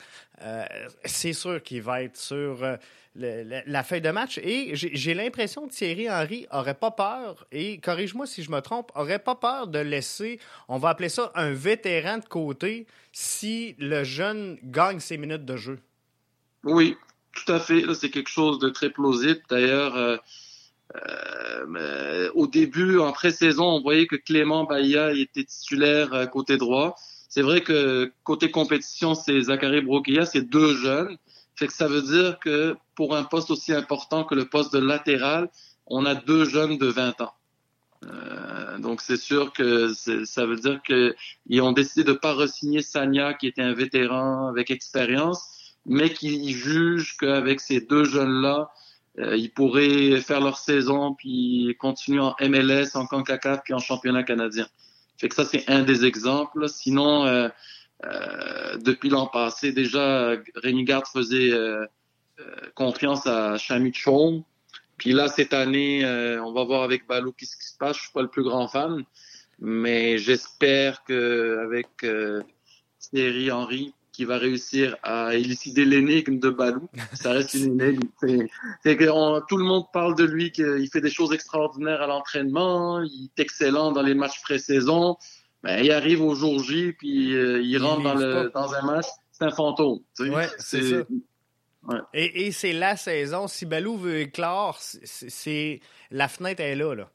[0.44, 0.66] euh,
[1.04, 2.78] c'est sûr qu'il va être sur euh,
[3.16, 4.38] la feuille de match.
[4.40, 8.92] Et j'ai l'impression que Thierry Henry aurait pas peur, et corrige-moi si je me trompe,
[8.96, 14.04] aurait pas peur de laisser, on va appeler ça un vétéran de côté, si le
[14.04, 15.80] jeune gagne ses minutes de jeu.
[16.64, 16.98] Oui,
[17.34, 17.84] tout à fait.
[17.94, 19.42] C'est quelque chose de très plausible.
[19.50, 20.18] D'ailleurs, euh,
[22.34, 26.96] au début, en pré-saison, on voyait que Clément Baïa était titulaire côté droit.
[27.30, 31.18] C'est vrai que côté compétition, c'est Zachary Broquilla, c'est deux jeunes.
[31.56, 34.80] Fait que ça veut dire que pour un poste aussi important que le poste de
[34.80, 35.50] latéral,
[35.88, 37.34] on a deux jeunes de 20 ans.
[38.04, 43.34] Euh, donc c'est sûr que ça veut dire qu'ils ont décidé de pas resigner Sanya,
[43.34, 48.70] qui était un vétéran avec expérience, mais qui jugent qu'avec ces deux jeunes-là,
[49.20, 54.24] euh, ils pourraient faire leur saison puis continuer en MLS, en CONCACAF puis en championnat
[54.24, 54.68] canadien.
[55.18, 56.68] Fait que ça, c'est un des exemples.
[56.68, 57.48] Sinon, euh,
[58.04, 61.86] euh, depuis l'an passé, déjà, Rémi Garde faisait euh,
[62.40, 62.44] euh
[62.76, 64.44] confiance à Chami Chong.
[64.98, 67.98] Puis là, cette année, euh, on va voir avec Balou qu'est-ce qui se passe.
[67.98, 69.04] Je suis pas le plus grand fan,
[69.60, 71.88] mais j'espère que avec
[73.00, 76.88] Thierry Henry, qui va réussir à élucider l'énigme de Balou.
[77.14, 78.08] Ça reste une énigme.
[78.84, 83.02] C'est que tout le monde parle de lui, qu'il fait des choses extraordinaires à l'entraînement,
[83.02, 85.18] il est excellent dans les matchs pré-saison.
[85.66, 89.08] Ben, il arrive au jour J, puis euh, il, rentre dans, le, dans, un match,
[89.32, 90.00] c'est un fantôme.
[90.20, 90.98] Ouais, c'est ça.
[91.88, 91.98] Ouais.
[92.14, 93.48] Et, et c'est la saison.
[93.48, 95.80] Si Balou veut éclore, c'est
[96.12, 97.10] la fenêtre est là, là.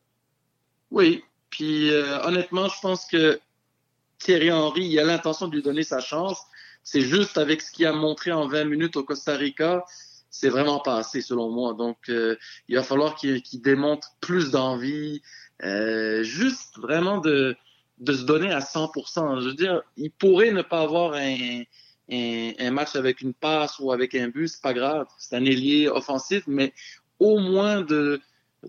[0.90, 1.22] Oui.
[1.51, 3.38] Puis euh, honnêtement, je pense que
[4.18, 6.42] Thierry Henry, il a l'intention de lui donner sa chance.
[6.82, 9.84] C'est juste avec ce qu'il a montré en 20 minutes au Costa Rica
[10.32, 11.74] c'est vraiment pas assez selon moi.
[11.74, 15.22] Donc, il va falloir qu'il démontre plus d'envie,
[16.22, 17.57] juste vraiment de,
[18.01, 19.40] de se donner à 100%.
[19.40, 21.62] Je veux dire, il pourrait ne pas avoir un,
[22.70, 25.07] match avec une passe ou avec un but, c'est pas grave.
[25.18, 26.72] C'est un ailier offensif, mais
[27.18, 28.20] au moins de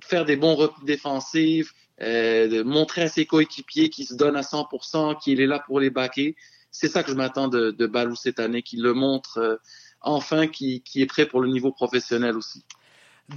[0.04, 4.42] faire des bons replis défensifs, euh, de montrer à ses coéquipiers qu'il se donne à
[4.42, 6.36] 100%, qu'il est là pour les baquer.
[6.70, 9.58] C'est ça que je m'attends de, de Balou cette année, qu'il le montre euh,
[10.02, 12.64] enfin, qu'il est prêt pour le niveau professionnel aussi.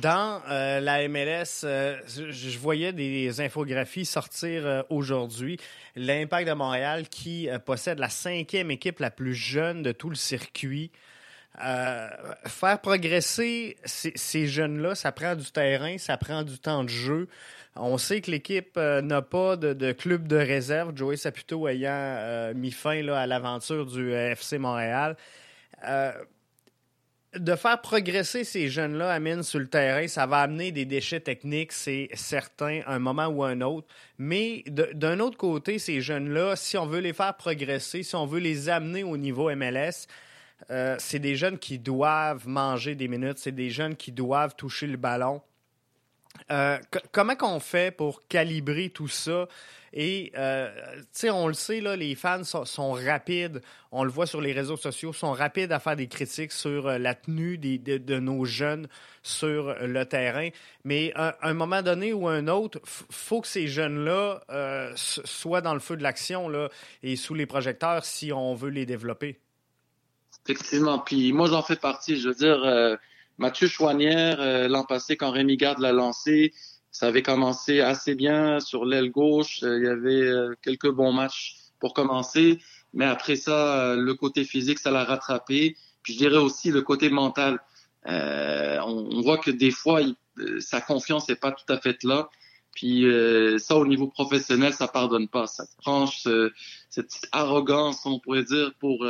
[0.01, 5.59] Dans euh, la MLS, euh, je voyais des infographies sortir euh, aujourd'hui.
[5.95, 10.91] L'Impact de Montréal qui possède la cinquième équipe la plus jeune de tout le circuit.
[11.57, 17.29] faire progresser ces, jeunes-là, ça prend du terrain, ça prend du temps de jeu.
[17.77, 23.01] On sait que l'équipe n'a pas de, club de réserve, Joey Saputo ayant mis fin
[23.03, 25.17] là, à l'aventure du FC Montréal
[27.37, 31.73] de faire progresser ces jeunes-là, Amine, sur le terrain, ça va amener des déchets techniques,
[31.73, 33.89] c'est certain, un moment ou un autre.
[34.19, 38.41] Mais d'un autre côté, ces jeunes-là, si on veut les faire progresser, si on veut
[38.41, 40.07] les amener au niveau MLS,
[40.71, 44.87] euh, c'est des jeunes qui doivent manger des minutes, c'est des jeunes qui doivent toucher
[44.87, 45.43] le ballon.
[46.51, 46.79] Euh,
[47.13, 49.49] comment qu'on fait pour calibrer tout ça?
[49.97, 54.27] Et, euh, tu sais, on le sait, là, les fans sont, rapides, on le voit
[54.27, 58.19] sur les réseaux sociaux, sont rapides à faire des critiques sur euh, la tenue de,
[58.19, 58.89] nos jeunes
[59.23, 60.49] sur le terrain.
[60.83, 65.75] Mais à un moment donné ou un autre, faut que ces jeunes-là euh, soient dans
[65.75, 66.51] le feu de l'action
[67.05, 69.39] et sous les projecteurs si on veut les développer.
[70.45, 70.99] Effectivement.
[70.99, 72.19] Puis moi, j'en fais partie.
[72.19, 72.99] Je veux dire,
[73.39, 76.53] Mathieu Chouanière, l'an passé, quand Rémi Garde l'a lancé,
[76.95, 79.65] ça avait commencé assez bien sur l'aile gauche.
[79.65, 82.61] Euh, il y avait euh, quelques bons matchs pour commencer.
[82.93, 85.77] Mais après ça, euh, le côté physique, ça l'a rattrapé.
[86.05, 87.59] Puis je dirais aussi le côté mental.
[88.07, 90.03] Euh, on, voit que des fois,
[90.61, 92.29] sa confiance n'est pas tout à fait là.
[92.77, 93.07] Puis
[93.59, 95.47] ça, au niveau professionnel, ça pardonne pas.
[95.47, 96.53] Ça prend cette
[96.91, 99.07] petite arrogance, on pourrait dire, pour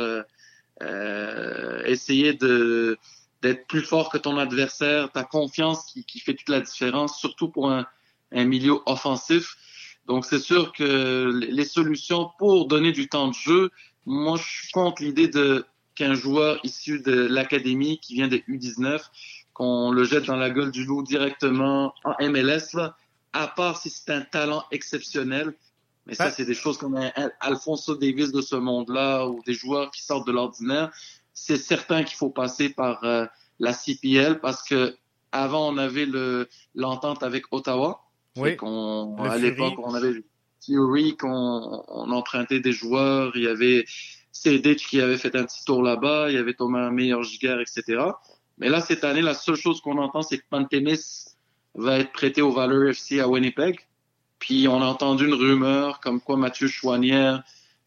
[1.85, 2.97] essayer de
[3.45, 7.47] d'être plus fort que ton adversaire, ta confiance qui, qui, fait toute la différence, surtout
[7.47, 7.85] pour un,
[8.31, 9.55] un milieu offensif.
[10.07, 13.69] Donc c'est sûr que les solutions pour donner du temps de jeu,
[14.07, 18.99] moi je suis contre l'idée de qu'un joueur issu de l'académie qui vient des U19,
[19.53, 22.97] qu'on le jette dans la gueule du loup directement en MLS, là,
[23.31, 25.53] à part si c'est un talent exceptionnel.
[26.07, 29.89] Mais ça, c'est des choses comme un Alfonso Davis de ce monde-là ou des joueurs
[29.91, 30.91] qui sortent de l'ordinaire
[31.35, 33.27] c'est certain qu'il faut passer par euh,
[33.59, 34.95] la CPL parce que
[35.31, 38.01] avant on avait le l'entente avec Ottawa.
[38.37, 38.57] Oui.
[38.57, 40.23] Qu'on, à l'époque, on avait
[40.65, 43.31] Fury, qu'on on empruntait des joueurs.
[43.35, 43.85] Il y avait
[44.31, 46.29] Sedic qui avait fait un petit tour là-bas.
[46.29, 48.03] Il y avait Thomas Meyer Giger, etc.
[48.57, 51.27] Mais là, cette année, la seule chose qu'on entend, c'est que Pantemis
[51.75, 53.79] va être prêté au Valor FC à Winnipeg.
[54.39, 57.43] Puis on a entendu une rumeur comme quoi Mathieu Chouanière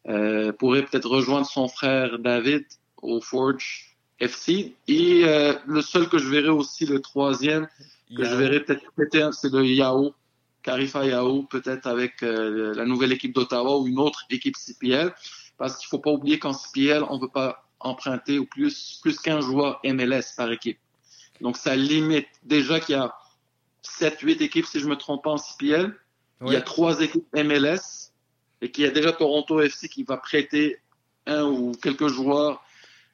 [0.07, 2.65] euh, pourrait peut-être rejoindre son frère David
[3.01, 4.75] au Forge FC.
[4.87, 7.67] Et euh, le seul que je verrai aussi, le troisième,
[8.15, 10.13] que je verrai peut-être c'est le Yao,
[10.63, 15.13] Carifa Yao, peut-être avec euh, la nouvelle équipe d'Ottawa ou une autre équipe CPL.
[15.57, 19.19] Parce qu'il faut pas oublier qu'en CPL, on ne veut pas emprunter au plus, plus
[19.19, 20.79] qu'un joueur MLS par équipe.
[21.41, 23.13] Donc ça limite déjà qu'il y a
[23.83, 25.95] 7-8 équipes, si je me trompe pas, en CPL.
[26.45, 28.11] Il y a trois équipes MLS
[28.61, 30.77] et qu'il y a déjà Toronto FC qui va prêter
[31.25, 32.63] un ou quelques joueurs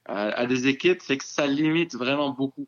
[0.05, 2.67] à, des équipes, fait que ça limite vraiment beaucoup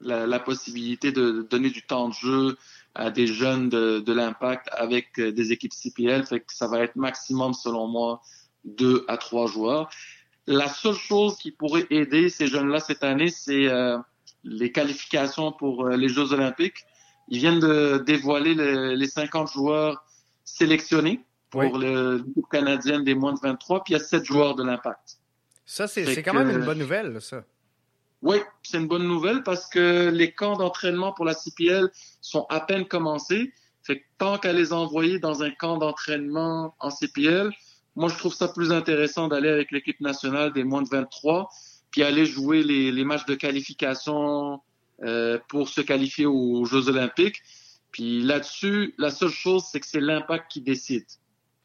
[0.00, 2.56] la, la, possibilité de donner du temps de jeu
[2.94, 6.24] à des jeunes de, de l'impact avec euh, des équipes CPL.
[6.24, 8.22] Fait que ça va être maximum, selon moi,
[8.64, 9.90] deux à trois joueurs.
[10.46, 13.98] La seule chose qui pourrait aider ces jeunes-là cette année, c'est euh,
[14.44, 16.84] les qualifications pour euh, les Jeux olympiques.
[17.28, 18.54] Ils viennent de dévoiler
[18.94, 20.04] les 50 joueurs
[20.44, 24.54] sélectionnés pour le groupe canadien des moins de 23, puis il y a sept joueurs
[24.54, 25.18] de l'impact.
[25.66, 27.44] Ça, c'est quand même une bonne nouvelle, ça.
[28.22, 31.90] Oui, c'est une bonne nouvelle parce que les camps d'entraînement pour la CPL
[32.20, 33.52] sont à peine commencés.
[33.82, 37.50] Fait que tant qu'à les envoyer dans un camp d'entraînement en CPL,
[37.94, 41.50] moi, je trouve ça plus intéressant d'aller avec l'équipe nationale des moins de 23
[41.90, 44.60] puis aller jouer les, les matchs de qualification
[45.02, 47.42] euh, pour se qualifier aux Jeux olympiques.
[47.90, 51.06] Puis là-dessus, la seule chose, c'est que c'est l'impact qui décide.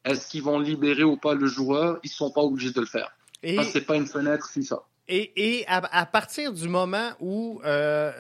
[0.06, 2.00] Est-ce qu'ils vont libérer ou pas le joueur?
[2.04, 3.12] Ils sont pas obligés de le faire.
[3.44, 4.84] Et, ah, c'est pas une fenêtre ça.
[5.08, 8.12] Et, et à, partir du moment où euh,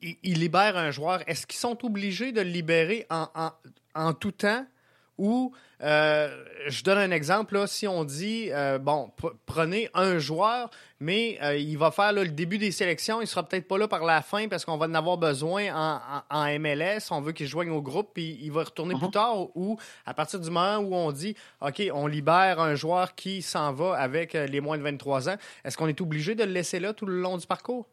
[0.00, 3.50] ils, libèrent un joueur, est-ce qu'ils sont obligés de le libérer en, en,
[3.94, 4.66] en tout temps
[5.18, 7.54] ou euh, je donne un exemple.
[7.54, 9.10] Là, si on dit, euh, bon,
[9.46, 10.70] prenez un joueur,
[11.00, 14.04] mais euh, il va faire le début des sélections, il sera peut-être pas là par
[14.04, 17.10] la fin parce qu'on va en avoir besoin en, MLS.
[17.10, 19.12] On veut qu'il joigne au groupe, puis il va retourner plus uh-huh.
[19.12, 19.56] tard.
[19.56, 19.76] Ou
[20.06, 23.96] à partir du moment où on dit, OK, on libère un joueur qui s'en va
[23.96, 27.06] avec les moins de 23 ans, est-ce qu'on est obligé de le laisser là tout
[27.06, 27.88] le long du parcours?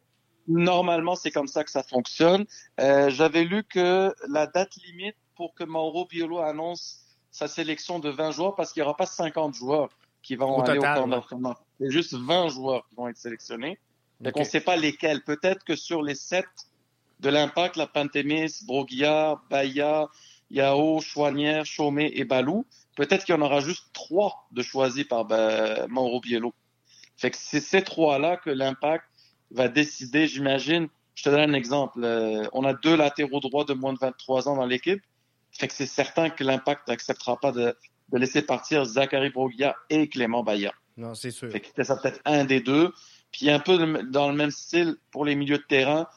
[0.47, 2.45] Normalement, c'est comme ça que ça fonctionne.
[2.77, 7.08] J'avais lu que la date limite pour que Mauro Biolo annonce
[7.39, 9.89] sa sélection de 20 joueurs parce qu'il n'y aura pas 50 joueurs
[10.21, 11.55] qui vont aller au camp d'entraînement.
[11.79, 13.79] C'est juste 20 joueurs qui vont être sélectionnés.
[14.19, 15.23] Donc, on ne sait pas lesquels.
[15.23, 16.45] Peut-être que sur les 7
[17.21, 20.09] de l'Impact, la Pantémis, Broguillard, Baya,
[20.51, 22.65] Yao, Chouanière, Chaumet et Balou,
[22.97, 26.53] peut-être qu'il y en aura juste 3 de choisis par ben, Mauro Biello.
[27.15, 29.05] Fait que c'est ces trois-là que l'Impact
[29.51, 30.89] va décider, j'imagine.
[31.15, 32.03] Je te donne un exemple.
[32.03, 35.01] Euh, on a deux latéraux droits de moins de 23 ans dans l'équipe.
[35.51, 37.75] Fait que c'est certain que l'impact n'acceptera pas de,
[38.13, 40.75] laisser partir Zachary Brogia et Clément Bayard.
[40.97, 41.51] Non, c'est sûr.
[41.51, 42.93] Fait que ça peut-être un des deux.
[43.31, 46.07] Puis un peu dans le même style pour les milieux de terrain,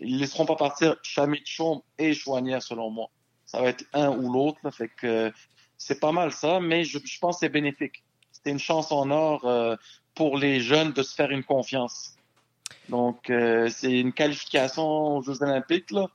[0.00, 3.10] ils ne laisseront pas partir Chamit Chaume et Chouanière selon moi.
[3.44, 4.70] Ça va être un ou l'autre.
[4.70, 5.32] Fait que
[5.76, 8.04] c'est pas mal ça, mais je, pense que c'est bénéfique.
[8.32, 9.76] C'était une chance en or euh,
[10.14, 12.14] pour les jeunes de se faire une confiance.
[12.88, 15.90] Donc, euh, c'est une qualification aux Jeux Olympiques.
[15.90, 16.08] Là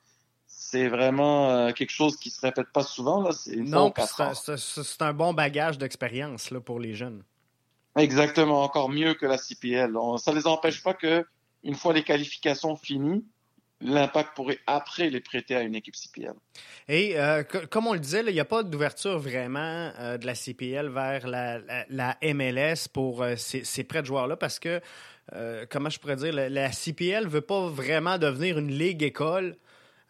[0.68, 3.22] c'est vraiment euh, quelque chose qui se répète pas souvent.
[3.22, 3.30] Là.
[3.58, 3.94] Non,
[4.58, 7.24] c'est un, bon bagage d'expérience pour les jeunes.
[7.96, 9.94] Exactement, encore mieux que la CPL.
[10.18, 11.24] ça ne les empêche pas que,
[11.64, 13.24] une fois les qualifications finies,
[13.80, 16.34] l'impact pourrait après les prêter à une équipe CPL.
[16.88, 20.34] Et euh, comme on le disait, il n'y a pas d'ouverture vraiment euh, de la
[20.34, 24.82] CPL vers la, MLS pour ces, prêts de joueurs-là parce que,
[25.70, 29.58] comment je pourrais dire, la, la CPL ne veut pas vraiment devenir une ligue école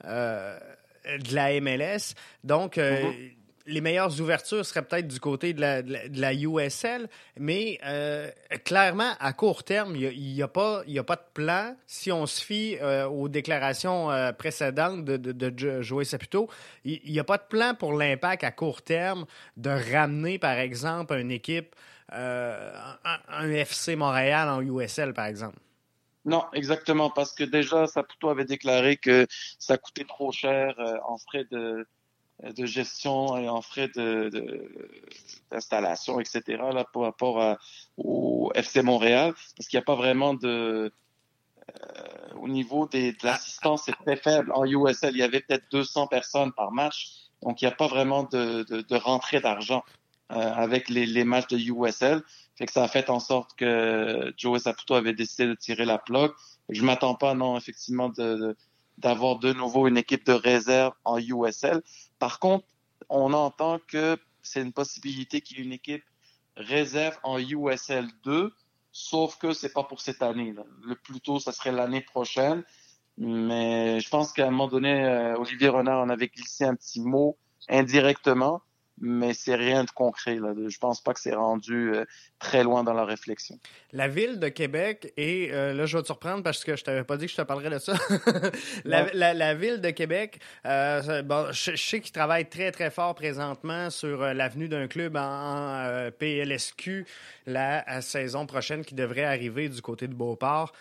[0.04, 2.16] de la MLS.
[2.44, 3.32] Donc, euh, mm-hmm.
[3.68, 7.08] les meilleures ouvertures seraient peut-être du côté de la, USL,
[7.40, 8.30] mais euh,
[8.64, 11.76] clairement, à court terme, il n'y a, pas, a pas de plan.
[11.88, 12.78] Si on se fie
[13.10, 16.50] aux déclarations précédentes de, de, de Joey Saputo,
[16.84, 19.26] il n'y a pas de plan pour l'impact à court terme
[19.58, 21.76] de ramener, par exemple, une équipe,
[22.12, 25.58] un FC Montréal en USL, par exemple.
[26.26, 29.28] Non, exactement, parce que déjà, Saputo avait déclaré que
[29.60, 31.88] ça coûtait trop cher euh, en frais de,
[32.44, 34.30] de gestion et en frais de,
[35.52, 36.42] d'installation, etc.
[36.74, 37.58] Là, par rapport
[37.98, 40.92] au FC Montréal, parce qu'il n'y a pas vraiment de
[41.70, 44.52] euh, au niveau des, de l'assistance, c'est très faible.
[44.54, 47.88] En USL, il y avait peut-être 200 personnes par match, donc il n'y a pas
[47.88, 49.84] vraiment de, de, de rentrée d'argent
[50.32, 52.22] euh, avec les, les matchs de USL.
[52.56, 55.98] Fait que ça a fait en sorte que Joe Saputo avait décidé de tirer la
[55.98, 56.32] plug.
[56.70, 58.56] Je m'attends pas, non, effectivement, de,
[58.98, 61.82] d'avoir de nouveau une équipe de réserve en USL.
[62.18, 62.66] Par contre,
[63.10, 66.04] on entend que c'est une possibilité qu'il y ait une équipe
[66.56, 68.54] réserve en USL 2,
[68.92, 70.54] sauf que c'est pas pour cette année.
[70.54, 70.64] Là.
[70.86, 72.64] Le plus tôt, ça serait l'année prochaine.
[73.18, 77.02] Mais je pense qu'à un moment donné, euh, Olivier Renard en avait glissé un petit
[77.02, 77.38] mot
[77.70, 78.62] indirectement
[78.98, 80.36] mais c'est rien de concret.
[80.36, 80.54] Là.
[80.68, 82.06] Je pense pas que c'est rendu euh,
[82.40, 83.60] très loin dans la réflexion.
[83.92, 87.04] La ville de Québec, et euh, là, je vais te surprendre parce que je t'avais
[87.04, 87.94] pas dit que je te parlerais de ça.
[88.86, 94.22] la, ville de Québec, euh, bon, je, sais qu'ils travaillent très, très fort présentement sur
[94.34, 97.06] l'avenue d'un club en, PLSQ
[97.46, 100.72] la saison prochaine qui devrait arriver du côté de Beauport.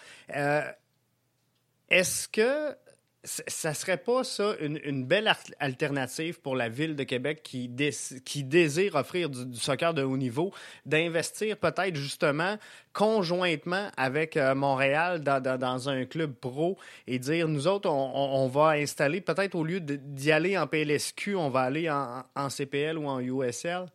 [1.89, 2.77] Est-ce que
[3.25, 9.31] ça serait pas ça une, belle alternative pour la ville de Québec qui, désire offrir
[9.31, 10.53] du, soccer de haut niveau,
[10.85, 12.59] d'investir peut-être justement
[12.93, 19.21] conjointement avec euh, Montréal dans, un club pro et dire nous autres, on, va installer
[19.21, 23.87] peut-être au lieu d'y aller en PLSQ, on va aller en CPL ou en USL?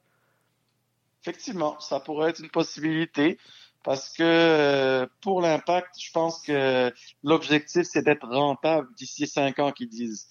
[1.21, 3.37] Effectivement, ça pourrait être une possibilité
[3.83, 9.71] parce que euh, pour l'impact, je pense que l'objectif, c'est d'être rentable d'ici cinq ans,
[9.71, 10.27] qu'ils disent.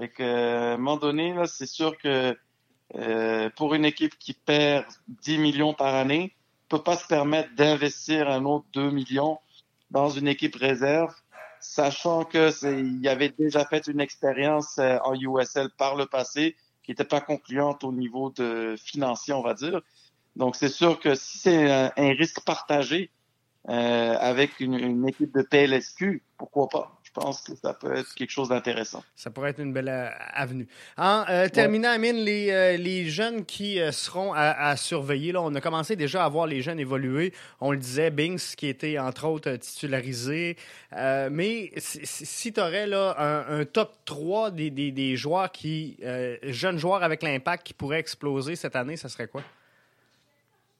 [0.00, 2.36] Et que, à un moment donné, là, c'est sûr que
[2.94, 6.34] euh, pour une équipe qui perd 10 millions par année,
[6.68, 9.38] peut pas se permettre d'investir un autre 2 millions
[9.90, 11.14] dans une équipe réserve,
[11.60, 12.50] sachant que
[12.80, 17.04] il y avait déjà fait une expérience euh, en USL par le passé qui n'était
[17.04, 19.82] pas concluante au niveau de financier, on va dire.
[20.36, 23.10] Donc, c'est sûr que si c'est un, risque partagé
[23.68, 26.98] euh, avec une, équipe de PLSQ, pourquoi pas?
[27.04, 29.04] Je pense que ça peut être quelque chose d'intéressant.
[29.14, 30.66] Ça pourrait être une belle euh, avenue.
[30.96, 35.94] En euh, terminant, Amine, les, les jeunes qui seront à, surveiller, là, on a commencé
[35.94, 37.34] déjà à voir les jeunes évoluer.
[37.60, 40.56] On le disait, Binks qui était entre autres titularisé.
[40.90, 45.98] mais si, tu aurais là, un, top 3 des, des, des joueurs qui,
[46.44, 49.42] jeunes joueurs avec l'impact qui pourraient exploser cette année, ça serait quoi?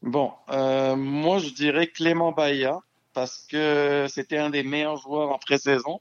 [0.02, 2.80] Bon, moi je dirais Clément Baïa
[3.12, 6.00] parce que c'était un des meilleurs joueurs en pré-saison.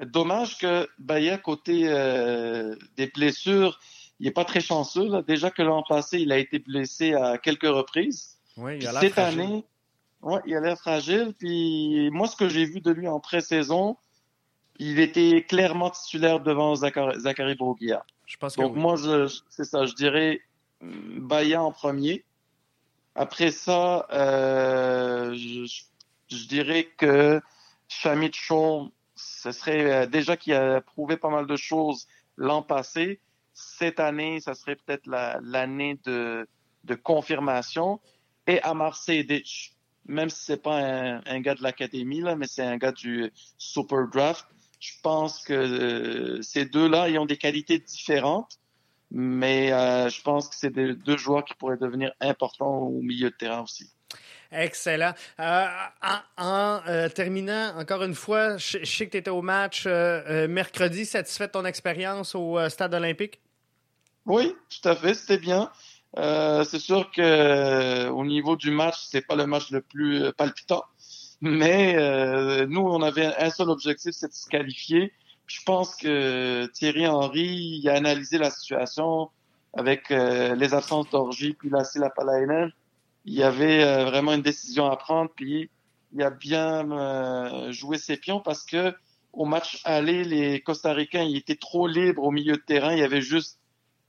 [0.00, 3.78] Dommage que Bahia, côté euh, des blessures,
[4.18, 5.22] il n'est pas très chanceux.
[5.26, 8.38] Déjà que l'an passé, il a été blessé à quelques reprises.
[8.56, 9.64] Oui, il a Cette année,
[10.22, 11.34] ouais, il a l'air fragile.
[11.38, 13.96] Puis moi, ce que j'ai vu de lui en pré-saison,
[14.78, 17.56] il était clairement titulaire devant Zachary, Zachary
[18.26, 18.96] Je pense Donc moi,
[19.50, 20.40] c'est ça, je dirais
[20.80, 22.24] Bahia en premier.
[23.14, 25.66] Après ça, euh, je,
[26.30, 27.40] je dirais que
[27.88, 28.32] Shamit
[29.14, 32.06] ce serait euh, déjà qui a prouvé pas mal de choses
[32.36, 33.20] l'an passé.
[33.52, 36.48] Cette année, ça serait peut-être l'année de,
[36.84, 38.00] de, confirmation.
[38.46, 39.26] Et à Marseille,
[40.06, 44.08] même si c'est pas un, gars de l'académie, là, mais c'est un gars du Super
[44.08, 44.46] Draft,
[44.78, 48.58] je pense que euh, ces deux-là, ils ont des qualités différentes.
[49.12, 53.34] Mais euh, je pense que c'est deux joueurs qui pourraient devenir importants au milieu de
[53.34, 53.90] terrain aussi.
[54.52, 55.14] Excellent.
[55.38, 55.66] Euh,
[56.36, 61.06] en, euh, terminant, encore une fois, je, sais que tu étais au match euh, mercredi.
[61.06, 63.40] Satisfait de ton expérience au Stade olympique?
[64.26, 65.14] Oui, tout à fait.
[65.14, 65.70] C'était bien.
[66.16, 70.84] c'est sûr que au niveau du match, c'est pas le match le plus palpitant.
[71.40, 71.94] Mais
[72.66, 75.12] nous, on avait un seul objectif, c'est de se qualifier.
[75.50, 79.30] Je pense que Thierry Henry a analysé la situation
[79.74, 82.72] avec les absences d'Orgie puis la Lapalainen
[83.24, 85.70] il y avait euh, vraiment une décision à prendre, puis
[86.12, 88.94] il a bien euh, joué ses pions parce que
[89.32, 92.92] au match aller, les Costa-Ricains ils étaient trop libres au milieu de terrain.
[92.92, 93.60] Il y avait juste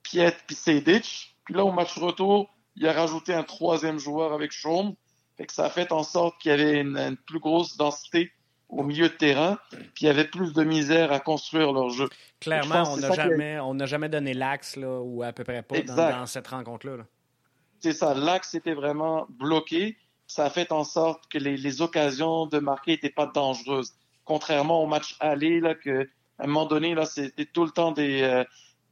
[0.01, 1.35] Piet puis Sedic.
[1.45, 4.95] Puis là, au match retour, il a rajouté un troisième joueur avec Chaume.
[5.37, 8.31] Fait que ça a fait en sorte qu'il y avait une, plus grosse densité
[8.71, 12.07] au milieu de terrain, puis il y avait plus de misère à construire leur jeu.
[12.39, 16.97] Clairement, on n'a jamais, jamais donné l'axe, ou à peu près pas, dans, cette rencontre-là.
[16.97, 17.03] là
[17.81, 19.97] c'est ça, l'axe était vraiment bloqué.
[20.27, 23.93] Ça a fait en sorte que les, occasions de marquer n'étaient pas dangereuses.
[24.23, 26.07] Contrairement au match aller, là, que
[26.37, 28.43] à un moment donné, là, c'était tout le temps des, euh,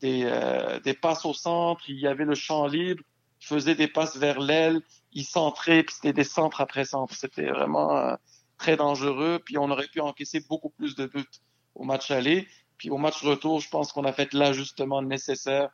[0.02, 1.82] des, euh, des, passes au centre.
[1.88, 3.04] Il y avait le champ libre.
[3.42, 4.82] Il faisait des passes vers l'aile.
[5.14, 7.16] Il centrait, puis c'était des centres après centre.
[7.16, 8.16] C'était vraiment euh,
[8.60, 9.40] très dangereux.
[9.44, 11.26] Puis on aurait pu encaisser beaucoup plus de buts
[11.74, 12.48] au match aller.
[12.78, 15.70] Puis au match retour, je pense qu'on a fait l'ajustement nécessaire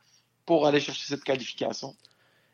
[0.45, 1.93] pour aller chercher cette qualification.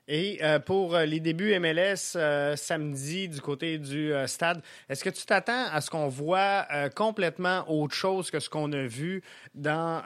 [0.08, 5.10] Et euh, pour euh, les débuts MLS euh, samedi du côté du stade, est-ce que
[5.10, 9.24] tu t'attends à ce qu'on voit complètement autre chose que ce qu'on a vu
[9.54, 10.02] dans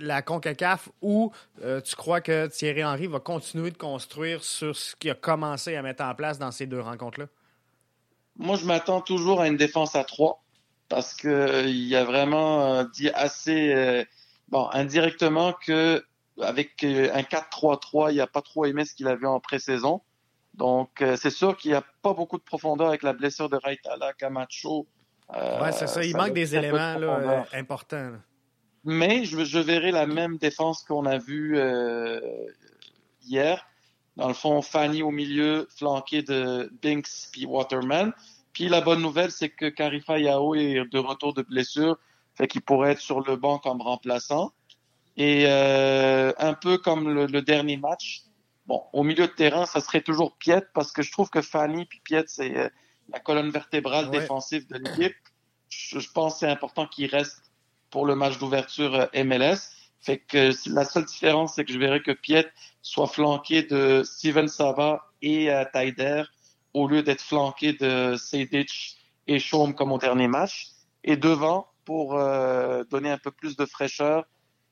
[0.00, 1.32] la CONCACAF ou
[1.84, 5.82] tu crois que Thierry Henry va continuer de construire sur ce qu'il a commencé à
[5.82, 7.26] mettre en place dans ces deux rencontres-là?
[8.38, 10.42] Moi, je m'attends toujours à une défense à trois
[10.88, 14.06] parce qu'il y a vraiment dit assez,
[14.48, 16.04] bon, indirectement que
[16.42, 20.02] avec euh, un 4-3-3, il n'a pas trop aimé ce qu'il avait en pré-saison.
[20.54, 23.56] Donc, euh, c'est sûr qu'il n'y a pas beaucoup de profondeur avec la blessure de
[23.56, 24.86] Raitala, Camacho.
[25.34, 26.04] Euh, oui, c'est ça.
[26.04, 28.12] Il manque des éléments là, importants.
[28.84, 31.58] Mais je, je, verrai la même défense qu'on a vue
[33.22, 33.66] hier.
[34.16, 38.12] Dans le fond, Fanny au milieu, flanqué de Binks puis Waterman.
[38.52, 41.98] Puis la bonne nouvelle, c'est que Karifa Yao est de retour de blessure,
[42.34, 44.52] fait qu'il pourrait être sur le banc comme remplaçant.
[45.18, 48.22] Et euh, un peu comme le, dernier match,
[48.66, 51.84] bon, au milieu de terrain, ça serait toujours Piet parce que je trouve que Fanny
[51.84, 52.68] puis Piet, c'est euh,
[53.12, 55.16] la colonne vertébrale défensive de l'équipe.
[55.68, 57.42] Je, pense que c'est important qu'il reste
[57.90, 59.70] pour le match d'ouverture euh, MLS.
[60.00, 62.50] Fait que la seule différence, c'est que je verrais que Piet
[62.86, 66.22] soit flanqué de Steven Sava et euh, Taider
[66.72, 70.68] au lieu d'être flanqué de Sejdic et Chaume comme au dernier match.
[71.02, 74.24] Et devant, pour euh, donner un peu plus de fraîcheur,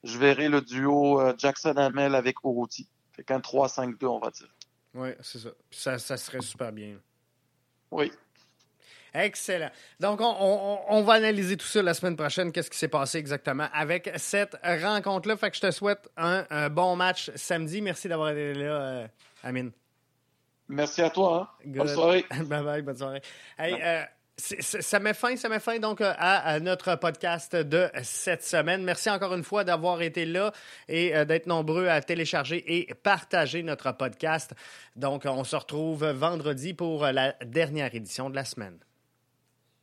[0.05, 2.89] je verrai le duo euh, Jackson-Hamel avec Uruti.
[3.11, 4.55] Fait qu'un 3-5-2, on va dire.
[4.95, 5.41] Oui, c'est
[5.73, 5.99] ça.
[5.99, 6.17] ça.
[6.17, 6.97] serait super bien.
[7.91, 8.13] Oui.
[9.15, 9.71] Excellent.
[10.01, 12.51] Donc, on, va analyser tout ça la semaine prochaine.
[12.51, 15.37] Qu'est-ce qui s'est passé exactement avec cette rencontre-là?
[15.37, 17.81] Fait que je te souhaite un, bon match samedi.
[17.81, 19.07] Merci d'avoir été là, euh,
[19.45, 19.71] Amine.
[20.69, 21.55] Merci à toi.
[21.65, 21.67] Hein.
[21.67, 22.25] Bonne soirée.
[22.45, 23.23] bye bye, bonne soirée.
[23.59, 24.03] Hey, euh,
[24.37, 28.83] ça met fin, ça met fin donc euh, à, notre podcast de cette semaine.
[28.83, 30.53] Merci encore une fois d'avoir été là
[30.89, 34.55] et euh, d'être nombreux à télécharger et partager notre podcast.
[34.97, 38.79] Donc, on se retrouve vendredi pour la dernière édition de la semaine.